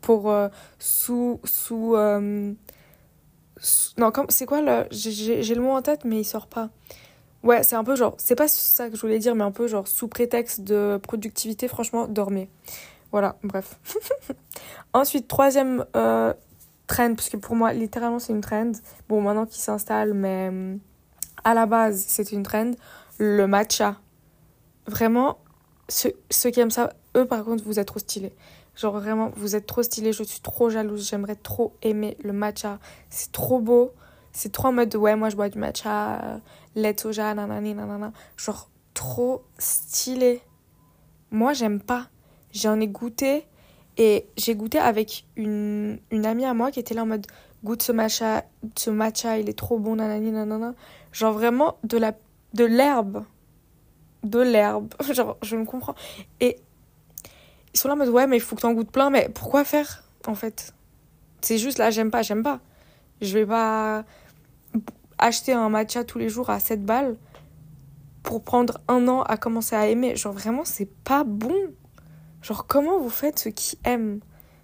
Pour 0.01 0.33
sous... 0.79 1.39
sous, 1.43 1.95
Non, 3.97 4.11
c'est 4.29 4.45
quoi 4.45 4.61
le... 4.61 4.85
J'ai 4.91 5.55
le 5.55 5.61
mot 5.61 5.71
en 5.71 5.81
tête, 5.81 6.05
mais 6.05 6.21
il 6.21 6.25
sort 6.25 6.47
pas. 6.47 6.69
Ouais, 7.43 7.63
c'est 7.63 7.75
un 7.75 7.83
peu 7.83 7.95
genre, 7.95 8.15
c'est 8.17 8.35
pas 8.35 8.47
ça 8.47 8.89
que 8.89 8.95
je 8.95 9.01
voulais 9.01 9.19
dire, 9.19 9.35
mais 9.35 9.43
un 9.43 9.51
peu 9.51 9.67
genre 9.67 9.87
sous 9.87 10.07
prétexte 10.07 10.61
de 10.61 10.99
productivité, 11.01 11.67
franchement, 11.67 12.07
dormez. 12.07 12.49
Voilà, 13.11 13.37
bref. 13.43 13.79
Ensuite, 14.93 15.27
troisième 15.27 15.85
euh, 15.95 16.33
trend, 16.87 17.15
parce 17.15 17.29
que 17.29 17.37
pour 17.37 17.55
moi, 17.55 17.73
littéralement, 17.73 18.19
c'est 18.19 18.33
une 18.33 18.41
trend. 18.41 18.71
Bon, 19.07 19.21
maintenant 19.21 19.45
qui 19.45 19.59
s'installe, 19.59 20.13
mais 20.13 20.51
à 21.43 21.53
la 21.53 21.65
base, 21.65 22.03
c'est 22.07 22.31
une 22.31 22.43
trend. 22.43 22.71
Le 23.17 23.47
matcha. 23.47 23.95
Vraiment, 24.87 25.37
ceux, 25.89 26.13
ceux 26.29 26.49
qui 26.49 26.59
aiment 26.59 26.71
ça, 26.71 26.93
eux, 27.15 27.25
par 27.25 27.43
contre, 27.43 27.63
vous 27.63 27.79
êtes 27.79 27.87
trop 27.87 27.99
stylés. 27.99 28.33
Genre, 28.75 28.93
vraiment, 28.99 29.31
vous 29.35 29.55
êtes 29.55 29.65
trop 29.65 29.83
stylés. 29.83 30.13
Je 30.13 30.23
suis 30.23 30.41
trop 30.41 30.69
jalouse. 30.69 31.09
J'aimerais 31.09 31.35
trop 31.35 31.73
aimer 31.81 32.17
le 32.23 32.33
matcha. 32.33 32.79
C'est 33.09 33.31
trop 33.31 33.59
beau. 33.59 33.91
C'est 34.37 34.51
trop 34.51 34.67
en 34.67 34.71
mode, 34.71 34.95
ouais, 34.95 35.15
moi, 35.15 35.29
je 35.29 35.35
bois 35.35 35.49
du 35.49 35.57
matcha, 35.57 36.21
euh, 36.21 36.37
lait 36.75 36.95
soja, 36.95 37.33
nanani, 37.33 37.73
nanana. 37.73 38.13
Genre, 38.37 38.69
trop 38.93 39.43
stylé. 39.57 40.43
Moi, 41.31 41.53
j'aime 41.53 41.81
pas. 41.81 42.05
J'en 42.51 42.79
ai 42.79 42.87
goûté 42.87 43.47
et 43.97 44.27
j'ai 44.37 44.53
goûté 44.53 44.77
avec 44.77 45.25
une, 45.37 45.97
une 46.11 46.27
amie 46.27 46.45
à 46.45 46.53
moi 46.53 46.69
qui 46.69 46.79
était 46.79 46.93
là 46.93 47.01
en 47.01 47.07
mode 47.07 47.25
goûte 47.63 47.81
ce 47.81 47.91
matcha, 47.91 48.45
ce 48.75 48.91
matcha, 48.91 49.39
il 49.39 49.49
est 49.49 49.57
trop 49.57 49.79
bon, 49.79 49.95
nanani, 49.95 50.29
nanana. 50.29 50.75
Genre 51.11 51.33
vraiment 51.33 51.79
de 51.83 51.97
la 51.97 52.13
de 52.53 52.65
l'herbe. 52.65 53.25
De 54.21 54.39
l'herbe. 54.39 54.93
Genre, 55.13 55.35
je 55.41 55.55
me 55.55 55.65
comprends. 55.65 55.95
Et 56.41 56.57
ils 57.73 57.79
sont 57.79 57.87
là 57.87 57.95
en 57.95 57.97
mode 57.97 58.09
ouais, 58.09 58.27
mais 58.27 58.37
il 58.37 58.41
faut 58.41 58.55
que 58.55 58.61
t'en 58.61 58.73
goûtes 58.73 58.91
plein, 58.91 59.09
mais 59.09 59.29
pourquoi 59.33 59.63
faire 59.63 60.03
en 60.27 60.35
fait? 60.35 60.75
C'est 61.41 61.57
juste 61.57 61.79
là, 61.79 61.89
j'aime 61.89 62.11
pas, 62.11 62.21
j'aime 62.21 62.43
pas. 62.43 62.59
Je 63.19 63.33
vais 63.33 63.47
pas 63.47 64.05
acheter 65.17 65.53
un 65.53 65.69
matcha 65.69 66.03
tous 66.03 66.19
les 66.19 66.29
jours 66.29 66.49
à 66.49 66.59
7 66.59 66.83
balles 66.85 67.15
pour 68.23 68.43
prendre 68.43 68.79
un 68.87 69.07
an 69.07 69.21
à 69.23 69.37
commencer 69.37 69.75
à 69.75 69.87
aimer. 69.87 70.15
Genre 70.15 70.33
vraiment, 70.33 70.65
c'est 70.65 70.89
pas 71.03 71.23
bon. 71.23 71.55
Genre, 72.41 72.67
comment 72.67 72.99
vous 72.99 73.09
faites 73.09 73.39
ceux 73.39 73.51
qui 73.51 73.79
aiment? 73.83 74.19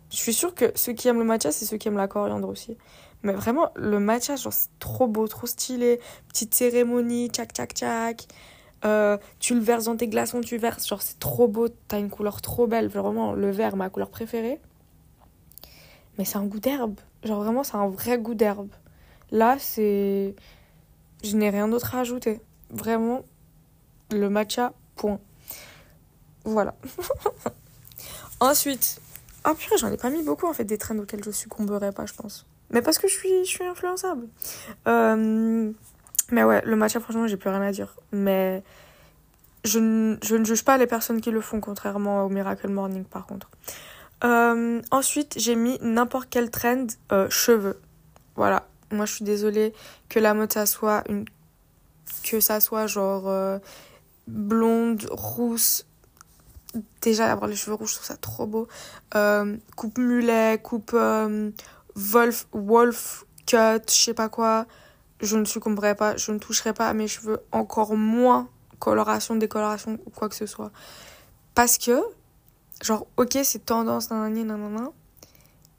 Je 0.10 0.17
suis 0.17 0.33
sûre 0.33 0.53
que 0.53 0.72
ceux 0.75 0.93
qui 0.93 1.07
aiment 1.07 1.19
le 1.19 1.25
matcha, 1.25 1.51
c'est 1.51 1.65
ceux 1.65 1.77
qui 1.77 1.88
aiment 1.88 1.98
la 1.98 2.07
coriandre 2.07 2.48
aussi. 2.48 2.77
Mais 3.24 3.33
vraiment, 3.33 3.72
le 3.75 4.00
matcha, 4.00 4.36
genre, 4.36 4.53
c'est 4.53 4.77
trop 4.79 5.07
beau, 5.07 5.27
trop 5.27 5.48
stylé. 5.48 6.00
Petite 6.27 6.53
cérémonie, 6.53 7.29
tchac, 7.29 7.51
tchac, 7.53 7.72
tchac. 7.74 8.27
Euh, 8.86 9.17
tu 9.39 9.55
le 9.55 9.62
verses 9.62 9.86
dans 9.86 9.95
tes 9.95 10.07
glaçons, 10.07 10.41
tu 10.41 10.57
verses. 10.57 10.88
Genre, 10.88 11.01
c'est 11.01 11.19
trop 11.19 11.48
beau. 11.48 11.69
T'as 11.69 12.00
une 12.00 12.10
couleur 12.10 12.41
trop 12.41 12.67
belle. 12.67 12.89
Vraiment, 12.89 13.33
le 13.33 13.50
vert, 13.50 13.75
ma 13.75 13.89
couleur 13.89 14.10
préférée. 14.10 14.60
Mais 16.17 16.25
c'est 16.25 16.38
un 16.38 16.45
goût 16.45 16.60
d'herbe. 16.60 17.00
Genre, 17.24 17.41
vraiment, 17.41 17.63
c'est 17.63 17.75
un 17.75 17.88
vrai 17.88 18.19
goût 18.19 18.36
d'herbe. 18.36 18.69
Là, 19.32 19.58
c'est. 19.60 20.36
Je 21.24 21.36
n'ai 21.36 21.50
rien 21.50 21.68
d'autre 21.68 21.96
à 21.96 22.00
ajouter. 22.00 22.42
Vraiment, 22.70 23.24
le 24.12 24.30
matcha, 24.30 24.74
point. 24.96 25.20
Voilà. 26.44 26.75
Ensuite, 28.39 29.00
oh 29.48 29.53
purée, 29.53 29.77
j'en 29.77 29.92
ai 29.92 29.98
pas 29.98 30.10
mis 30.10 30.24
beaucoup 30.24 30.48
en 30.48 30.53
fait 30.53 30.65
des 30.65 30.77
trends 30.77 30.98
auxquels 30.98 31.24
je 31.24 31.32
succomberais 31.32 31.92
pas, 31.92 32.06
je 32.06 32.13
pense. 32.13 32.46
Mais 32.72 32.82
parce 32.82 32.98
que 32.98 33.08
je 33.08 33.13
suis, 33.13 33.46
je 33.46 33.50
suis 33.50 33.63
influençable. 33.63 34.27
Euh, 34.88 35.72
mais 36.32 36.44
ouais, 36.44 36.62
le 36.65 36.75
matcha, 36.75 37.00
franchement, 37.00 37.27
j'ai 37.27 37.38
plus 37.38 37.50
rien 37.50 37.62
à 37.62 37.72
dire. 37.72 37.96
Mais 38.12 38.63
je, 39.63 39.80
ne, 39.80 40.18
je 40.24 40.36
ne 40.36 40.44
juge 40.44 40.65
pas 40.65 40.77
les 40.77 40.88
personnes 40.88 41.22
qui 41.22 41.32
le 41.32 41.42
font, 41.42 41.62
contrairement 41.62 42.25
au 42.25 42.30
Miracle 42.30 42.68
Morning 42.68 43.06
par 43.06 43.25
contre. 43.25 43.50
Euh, 44.24 44.82
ensuite, 44.92 45.36
j'ai 45.38 45.56
mis 45.56 45.77
n'importe 45.82 46.27
quel 46.30 46.50
trend 46.50 46.88
euh, 47.12 47.30
cheveux. 47.30 47.80
Voilà. 48.36 48.68
Moi, 48.94 49.06
je 49.06 49.16
suis 49.16 49.26
désolée 49.26 49.74
que 50.10 50.20
la 50.20 50.34
mode, 50.34 50.54
ça 50.54 50.66
soit 50.66 51.04
une. 51.10 51.26
Que 52.24 52.40
ça 52.40 52.60
soit 52.60 52.88
genre 52.88 53.60
blonde, 54.28 55.06
rousse, 55.12 55.86
déjà 57.02 57.32
avoir 57.32 57.50
les 57.50 57.56
cheveux 57.56 57.76
rouges, 57.76 57.92
je 57.92 57.96
trouve 57.96 58.08
ça 58.08 58.18
trop 58.18 58.46
beau. 58.46 58.68
Euh, 59.16 59.58
coupe 59.76 59.98
mulet, 59.98 60.60
coupe 60.62 60.92
euh, 60.94 61.52
wolf, 61.96 62.48
wolf 62.54 63.26
cut, 63.46 63.82
je 63.88 63.94
sais 63.94 64.14
pas 64.14 64.30
quoi. 64.30 64.66
Je 65.22 65.38
ne 65.38 65.46
succomberai 65.46 65.96
pas, 65.96 66.18
je 66.18 66.32
ne 66.32 66.38
toucherai 66.38 66.74
pas 66.74 66.88
à 66.88 66.94
mes 66.94 67.08
cheveux, 67.08 67.40
encore 67.52 67.96
moins 67.96 68.50
coloration, 68.80 69.36
décoloration 69.36 69.98
ou 70.06 70.10
quoi 70.10 70.28
que 70.28 70.36
ce 70.36 70.46
soit. 70.46 70.72
Parce 71.56 71.78
que, 71.78 72.02
genre, 72.82 73.08
ok, 73.18 73.38
c'est 73.44 73.66
tendance, 73.66 74.10
nanani, 74.10 74.44
nanana. 74.44 74.90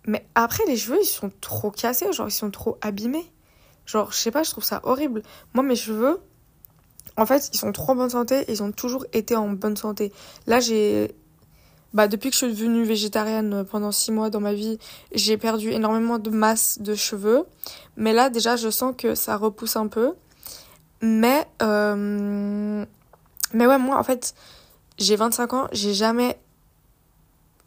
Mais 0.06 0.26
après, 0.34 0.64
les 0.66 0.76
cheveux, 0.76 0.98
ils 1.00 1.06
sont 1.06 1.30
trop 1.40 1.70
cassés, 1.70 2.12
genre, 2.12 2.28
ils 2.28 2.32
sont 2.32 2.50
trop 2.50 2.78
abîmés. 2.82 3.26
Genre, 3.86 4.12
je 4.12 4.16
sais 4.16 4.30
pas, 4.30 4.42
je 4.42 4.50
trouve 4.50 4.64
ça 4.64 4.80
horrible. 4.84 5.22
Moi, 5.54 5.62
mes 5.62 5.76
cheveux, 5.76 6.20
en 7.16 7.26
fait, 7.26 7.50
ils 7.52 7.58
sont 7.58 7.72
trop 7.72 7.92
en 7.92 7.96
bonne 7.96 8.10
santé 8.10 8.44
ils 8.48 8.62
ont 8.62 8.72
toujours 8.72 9.06
été 9.12 9.36
en 9.36 9.48
bonne 9.48 9.76
santé. 9.76 10.12
Là, 10.46 10.60
j'ai. 10.60 11.14
Bah, 11.92 12.08
depuis 12.08 12.30
que 12.30 12.34
je 12.34 12.44
suis 12.44 12.52
devenue 12.52 12.82
végétarienne 12.82 13.64
pendant 13.70 13.92
six 13.92 14.10
mois 14.10 14.28
dans 14.28 14.40
ma 14.40 14.52
vie, 14.52 14.78
j'ai 15.14 15.36
perdu 15.36 15.70
énormément 15.70 16.18
de 16.18 16.30
masse 16.30 16.80
de 16.80 16.94
cheveux. 16.94 17.44
Mais 17.96 18.12
là, 18.12 18.30
déjà, 18.30 18.56
je 18.56 18.68
sens 18.68 18.94
que 18.98 19.14
ça 19.14 19.36
repousse 19.36 19.76
un 19.76 19.86
peu. 19.86 20.14
Mais. 21.00 21.46
Euh... 21.62 22.84
Mais 23.52 23.66
ouais, 23.66 23.78
moi, 23.78 23.96
en 23.96 24.02
fait, 24.02 24.34
j'ai 24.98 25.14
25 25.14 25.52
ans, 25.52 25.68
j'ai 25.72 25.94
jamais 25.94 26.38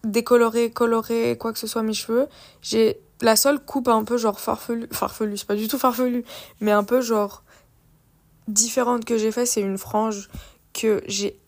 décoloré, 0.04 0.72
coloré, 0.72 1.38
quoi 1.40 1.54
que 1.54 1.60
ce 1.60 1.68
soit 1.68 1.84
mes 1.84 1.94
cheveux. 1.94 2.28
J'ai 2.62 3.00
la 3.22 3.36
seule 3.36 3.60
coupe 3.60 3.88
un 3.88 4.04
peu 4.04 4.18
genre 4.18 4.40
farfelu, 4.40 4.88
farfelu, 4.92 5.38
c'est 5.38 5.48
pas 5.48 5.56
du 5.56 5.68
tout 5.68 5.80
farfelu, 5.80 6.24
mais 6.62 6.72
un 6.72 6.84
peu 6.84 7.02
genre 7.02 7.44
différente 8.48 9.06
que 9.06 9.18
j'ai 9.18 9.32
fait, 9.32 9.46
c'est 9.46 9.62
une 9.62 9.78
frange 9.78 10.30
que 10.74 11.02
j'ai 11.08 11.40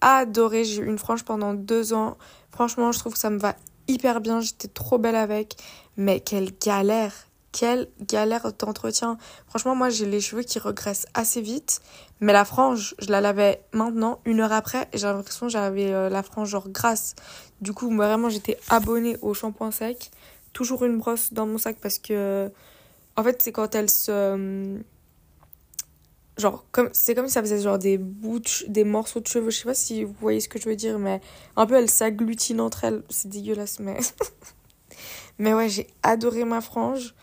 adorée. 0.00 0.64
J'ai 0.64 0.82
eu 0.82 0.86
une 0.86 0.98
frange 0.98 1.24
pendant 1.24 1.54
deux 1.54 1.92
ans. 1.92 2.16
Franchement, 2.50 2.92
je 2.92 2.98
trouve 2.98 3.12
que 3.14 3.18
ça 3.18 3.30
me 3.30 3.38
va 3.38 3.56
hyper 3.86 4.20
bien. 4.20 4.40
J'étais 4.40 4.68
trop 4.68 4.98
belle 4.98 5.16
avec. 5.16 5.56
Mais 5.96 6.20
quelle 6.20 6.50
galère! 6.58 7.12
Quelle 7.50 7.88
galère 8.00 8.52
d'entretien. 8.52 9.16
Franchement, 9.48 9.74
moi, 9.74 9.88
j'ai 9.88 10.04
les 10.04 10.20
cheveux 10.20 10.42
qui 10.42 10.58
regressent 10.58 11.06
assez 11.14 11.40
vite. 11.40 11.80
Mais 12.20 12.32
la 12.32 12.44
frange, 12.44 12.94
je 12.98 13.10
la 13.10 13.20
lavais 13.20 13.64
maintenant, 13.72 14.20
une 14.26 14.40
heure 14.40 14.52
après. 14.52 14.86
Et 14.92 14.98
j'ai 14.98 15.06
l'impression 15.06 15.46
que 15.46 15.52
j'avais 15.52 15.92
euh, 15.92 16.08
la 16.10 16.22
frange 16.22 16.50
genre 16.50 16.68
grasse. 16.68 17.14
Du 17.60 17.72
coup, 17.72 17.94
vraiment, 17.94 18.28
j'étais 18.28 18.58
abonnée 18.68 19.16
au 19.22 19.34
shampoing 19.34 19.70
sec. 19.70 20.10
Toujours 20.52 20.84
une 20.84 20.98
brosse 20.98 21.32
dans 21.32 21.46
mon 21.46 21.58
sac 21.58 21.76
parce 21.80 21.98
que... 21.98 22.50
En 23.16 23.24
fait, 23.24 23.42
c'est 23.42 23.52
quand 23.52 23.74
elle 23.74 23.90
se 23.90 24.80
genre 26.38 26.64
comme 26.70 26.88
c'est 26.92 27.14
comme 27.14 27.26
si 27.26 27.32
ça 27.32 27.42
faisait 27.42 27.60
genre 27.60 27.78
des 27.78 27.98
bouts 27.98 28.40
des 28.68 28.84
morceaux 28.84 29.20
de 29.20 29.26
cheveux. 29.26 29.50
Je 29.50 29.58
sais 29.58 29.64
pas 29.64 29.74
si 29.74 30.04
vous 30.04 30.14
voyez 30.20 30.40
ce 30.40 30.48
que 30.48 30.60
je 30.60 30.68
veux 30.68 30.76
dire 30.76 30.98
mais 30.98 31.20
un 31.56 31.66
peu 31.66 31.74
elles 31.74 31.90
s'agglutinent 31.90 32.64
entre 32.64 32.84
elles. 32.84 33.02
C'est 33.10 33.28
dégueulasse 33.28 33.80
mais 33.80 33.98
mais 35.38 35.52
ouais 35.52 35.68
j'ai 35.68 35.88
adoré 36.02 36.44
ma 36.44 36.60
frange. 36.60 37.14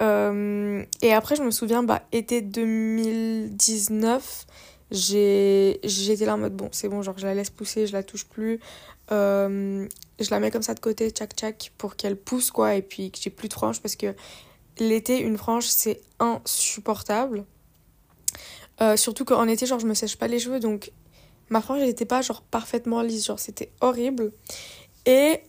Euh, 0.00 0.84
et 1.02 1.12
après 1.12 1.36
je 1.36 1.42
me 1.42 1.50
souviens 1.50 1.82
bah 1.82 2.02
été 2.12 2.40
2019 2.40 4.46
j'ai 4.90 5.80
j'étais 5.84 6.24
là 6.24 6.34
en 6.34 6.38
mode 6.38 6.56
bon 6.56 6.70
c'est 6.72 6.88
bon 6.88 7.02
genre 7.02 7.18
je 7.18 7.26
la 7.26 7.34
laisse 7.34 7.50
pousser 7.50 7.86
je 7.86 7.92
la 7.92 8.02
touche 8.02 8.24
plus 8.24 8.58
euh, 9.12 9.86
je 10.18 10.30
la 10.30 10.40
mets 10.40 10.50
comme 10.50 10.62
ça 10.62 10.74
de 10.74 10.80
côté 10.80 11.10
tchac 11.10 11.34
tchac 11.34 11.72
pour 11.78 11.96
qu'elle 11.96 12.16
pousse 12.16 12.50
quoi 12.50 12.74
et 12.74 12.82
puis 12.82 13.10
que 13.10 13.18
j'ai 13.20 13.30
plus 13.30 13.48
de 13.48 13.54
frange 13.54 13.80
parce 13.80 13.94
que 13.94 14.14
l'été 14.78 15.20
une 15.20 15.36
frange 15.36 15.66
c'est 15.66 16.00
insupportable 16.18 17.44
euh, 18.80 18.96
surtout 18.96 19.24
qu'en 19.24 19.46
été, 19.46 19.66
genre, 19.66 19.78
je 19.78 19.86
me 19.86 19.94
sèche 19.94 20.16
pas 20.16 20.26
les 20.26 20.38
cheveux, 20.38 20.58
donc 20.58 20.92
ma 21.50 21.60
frange, 21.60 21.80
elle 21.80 21.88
était 21.88 22.04
pas, 22.04 22.22
genre, 22.22 22.42
parfaitement 22.42 23.02
lisse, 23.02 23.26
genre, 23.26 23.38
c'était 23.38 23.70
horrible. 23.80 24.32
Et 25.06 25.40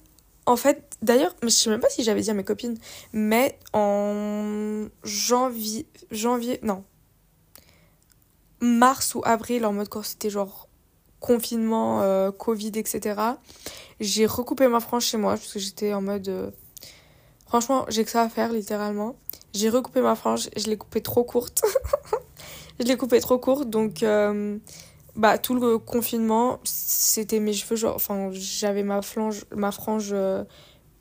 en 0.46 0.55
fait, 0.55 0.98
d'ailleurs, 1.01 1.36
je 1.41 1.48
sais 1.50 1.70
même 1.70 1.79
pas 1.79 1.89
si 1.89 2.03
j'avais 2.03 2.22
dit 2.22 2.29
à 2.29 2.34
mes 2.34 2.43
copines, 2.43 2.77
mais 3.12 3.58
en 3.74 4.88
janvier, 5.03 5.88
janvier, 6.12 6.60
non, 6.63 6.84
mars 8.60 9.15
ou 9.15 9.22
avril, 9.25 9.65
en 9.65 9.74
mode 9.74 9.89
quand 9.89 10.03
c'était 10.03 10.29
genre 10.29 10.67
confinement, 11.24 12.01
euh, 12.01 12.32
Covid, 12.32 12.74
etc., 12.75 13.15
j'ai 14.01 14.25
recoupé 14.25 14.68
ma 14.68 14.82
frange 14.82 15.06
chez 15.06 15.18
moi, 15.18 15.32
parce 15.32 15.53
que 15.53 15.60
j'étais 15.60 15.94
en 15.94 16.01
mode. 16.01 16.27
Euh, 16.27 16.51
franchement, 17.48 17.86
j'ai 17.88 18.03
que 18.03 18.12
ça 18.12 18.24
à 18.24 18.30
faire, 18.30 18.51
littéralement. 18.51 19.15
J'ai 19.53 19.70
recoupé 19.70 20.01
ma 20.01 20.15
frange, 20.15 20.50
je 20.58 20.68
l'ai 20.68 20.77
coupée 20.77 21.01
trop 21.01 21.24
courte. 21.24 21.63
je 22.80 22.86
l'ai 22.86 22.98
coupé 22.98 23.22
trop 23.22 23.38
court, 23.38 23.65
donc 23.65 24.03
euh, 24.03 24.58
bah, 25.15 25.38
tout 25.38 25.56
le 25.56 25.77
confinement, 25.77 26.60
c'était 26.65 27.39
mes 27.39 27.53
cheveux, 27.53 27.77
genre, 27.77 27.96
enfin, 27.96 28.30
j'avais 28.34 28.84
ma, 28.84 29.01
frange 29.01 30.13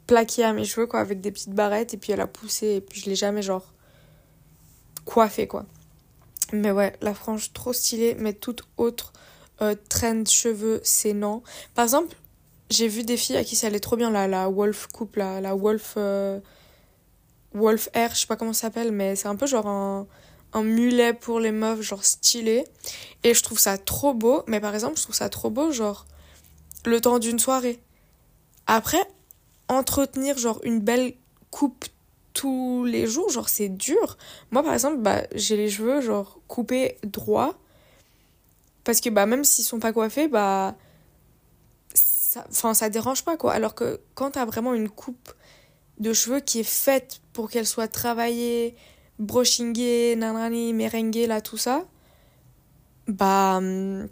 plaquée 0.07 0.45
à 0.45 0.53
mes 0.53 0.65
cheveux, 0.65 0.87
quoi, 0.87 1.01
avec 1.01 1.21
des 1.21 1.33
petites 1.33 1.55
barrettes, 1.55 1.95
et 1.95 1.97
puis 1.97 2.13
elle 2.13 2.21
a 2.21 2.29
poussé, 2.29 2.77
et 2.77 2.81
puis 2.81 3.01
je 3.01 3.07
l'ai 3.11 3.17
jamais, 3.17 3.43
genre, 3.43 3.73
coiffée, 5.05 5.49
quoi. 5.49 5.67
Mais 6.53 6.71
ouais, 6.71 6.95
la 7.01 7.13
frange 7.13 7.53
trop 7.53 7.73
stylée, 7.73 8.15
mais 8.21 8.35
toute 8.35 8.63
autre 8.77 9.13
euh, 9.63 9.75
trend 9.89 10.25
cheveux, 10.27 10.81
c'est 10.85 11.15
non. 11.15 11.43
Par 11.75 11.85
exemple, 11.85 12.15
j'ai 12.71 12.89
vu 12.89 13.05
des 13.05 13.17
filles 13.17 13.37
à 13.37 13.45
qui 13.45 13.57
ça 13.57 13.69
allait 13.69 13.81
trop 13.81 13.97
bien, 13.97 14.11
là, 14.11 14.29
la 14.29 14.49
Wolf 14.49 14.89
Coupe, 14.89 15.17
la 15.17 15.55
Wolf. 15.55 15.97
Wolf 17.55 17.89
Air, 17.93 18.15
je 18.15 18.21
sais 18.21 18.27
pas 18.27 18.37
comment 18.37 18.55
ça 18.55 18.63
s'appelle, 18.63 18.93
mais 18.93 19.15
c'est 19.15 19.29
un 19.29 19.37
peu 19.37 19.47
genre 19.47 19.67
un 19.67 20.07
un 20.53 20.63
mulet 20.63 21.13
pour 21.13 21.41
les 21.41 21.53
meufs, 21.53 21.83
genre 21.83 22.05
stylé. 22.05 22.65
Et 23.25 23.35
je 23.35 23.43
trouve 23.43 23.59
ça 23.59 23.79
trop 23.79 24.15
beau. 24.15 24.43
Mais 24.47 24.61
par 24.61 24.75
exemple, 24.75 24.97
je 24.99 25.03
trouve 25.03 25.15
ça 25.15 25.29
trop 25.29 25.51
beau, 25.51 25.73
genre, 25.73 26.07
le 26.85 27.01
temps 27.01 27.19
d'une 27.19 27.39
soirée. 27.39 27.81
Après, 28.67 29.03
entretenir, 29.69 30.39
genre, 30.39 30.61
une 30.65 30.81
belle 30.81 31.15
coupe 31.51 31.87
tous 32.35 32.85
les 32.85 33.07
jours, 33.07 33.31
genre, 33.31 33.49
c'est 33.49 33.69
dur. 33.69 34.17
Moi, 34.51 34.63
par 34.63 34.75
exemple, 34.75 34.99
bah, 34.99 35.23
j'ai 35.35 35.57
les 35.57 35.71
cheveux, 35.71 36.01
genre, 36.01 36.39
coupés 36.49 36.99
droit. 37.05 37.55
Parce 38.85 39.01
que, 39.01 39.11
bah, 39.11 39.27
même 39.27 39.45
s'ils 39.45 39.65
sont 39.65 39.79
pas 39.79 39.93
coiffés, 39.93 40.29
bah, 40.29 40.75
ça, 41.95 42.75
ça 42.75 42.91
dérange 42.91 43.25
pas, 43.25 43.37
quoi. 43.37 43.53
Alors 43.53 43.75
que 43.75 44.01
quand 44.15 44.33
t'as 44.33 44.45
vraiment 44.45 44.75
une 44.75 44.89
coupe 44.89 45.33
de 45.99 46.13
cheveux 46.13 46.41
qui 46.41 46.61
est 46.61 46.65
faite 46.65 47.21
pour 47.33 47.51
qu'elle 47.51 47.67
soit 47.67 47.89
travaillée, 47.89 48.75
brushingée, 49.19 50.17
nanani, 50.17 50.73
merengue, 50.73 51.27
là, 51.27 51.41
tout 51.41 51.57
ça, 51.57 51.85
bah, 53.09 53.57
hum, 53.59 54.09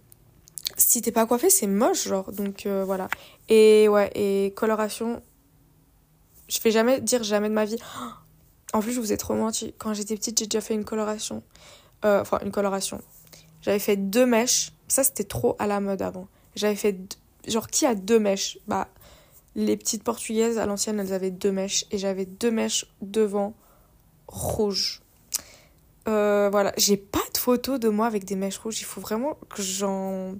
si 0.77 1.03
t'es 1.03 1.12
pas 1.12 1.27
coiffé, 1.27 1.50
c'est 1.50 1.67
moche, 1.67 2.09
genre. 2.09 2.33
Donc, 2.33 2.67
euh, 2.67 2.85
voilà. 2.85 3.09
Et 3.49 3.89
ouais, 3.89 4.11
et 4.15 4.53
coloration, 4.55 5.23
je 6.49 6.59
vais 6.61 6.71
jamais 6.71 7.00
dire 7.00 7.23
jamais 7.23 7.49
de 7.49 7.55
ma 7.55 7.65
vie. 7.65 7.79
En 8.73 8.79
plus, 8.79 8.93
je 8.93 9.00
vous 9.00 9.12
ai 9.12 9.17
trop 9.17 9.35
menti. 9.35 9.75
Quand 9.79 9.95
j'étais 9.95 10.15
petite, 10.15 10.39
j'ai 10.39 10.47
déjà 10.47 10.61
fait 10.61 10.75
une 10.75 10.85
coloration. 10.85 11.43
Euh, 12.05 12.21
enfin, 12.21 12.39
une 12.45 12.53
coloration. 12.53 13.00
J'avais 13.62 13.79
fait 13.79 13.97
deux 13.97 14.26
mèches. 14.26 14.73
Ça, 14.88 15.05
c'était 15.05 15.25
trop 15.25 15.57
à 15.59 15.67
la 15.67 15.81
mode 15.81 16.02
avant. 16.02 16.29
J'avais 16.57 16.76
fait. 16.76 16.97
Genre, 17.47 17.69
qui 17.69 17.87
a 17.87 17.95
deux 17.95 18.19
mèches? 18.19 18.59
Bah, 18.67 18.88
les 19.55 19.76
petites 19.76 20.02
portugaises 20.02 20.59
à 20.59 20.67
l'ancienne, 20.67 21.00
elles 21.00 21.12
avaient 21.12 21.31
deux 21.31 21.52
mèches. 21.52 21.85
Et 21.90 21.99
j'avais 21.99 22.26
deux 22.26 22.50
mèches 22.50 22.87
devant 23.02 23.55
rouges. 24.26 25.02
Euh, 26.09 26.49
voilà, 26.50 26.73
j'ai 26.76 26.97
pas 26.97 27.19
de 27.33 27.38
photo 27.38 27.79
de 27.79 27.88
moi 27.88 28.07
avec 28.07 28.25
des 28.25 28.37
mèches 28.37 28.59
rouges. 28.59 28.81
Il 28.81 28.85
faut 28.85 29.00
vraiment 29.00 29.37
que 29.49 29.62
j'en. 29.62 30.35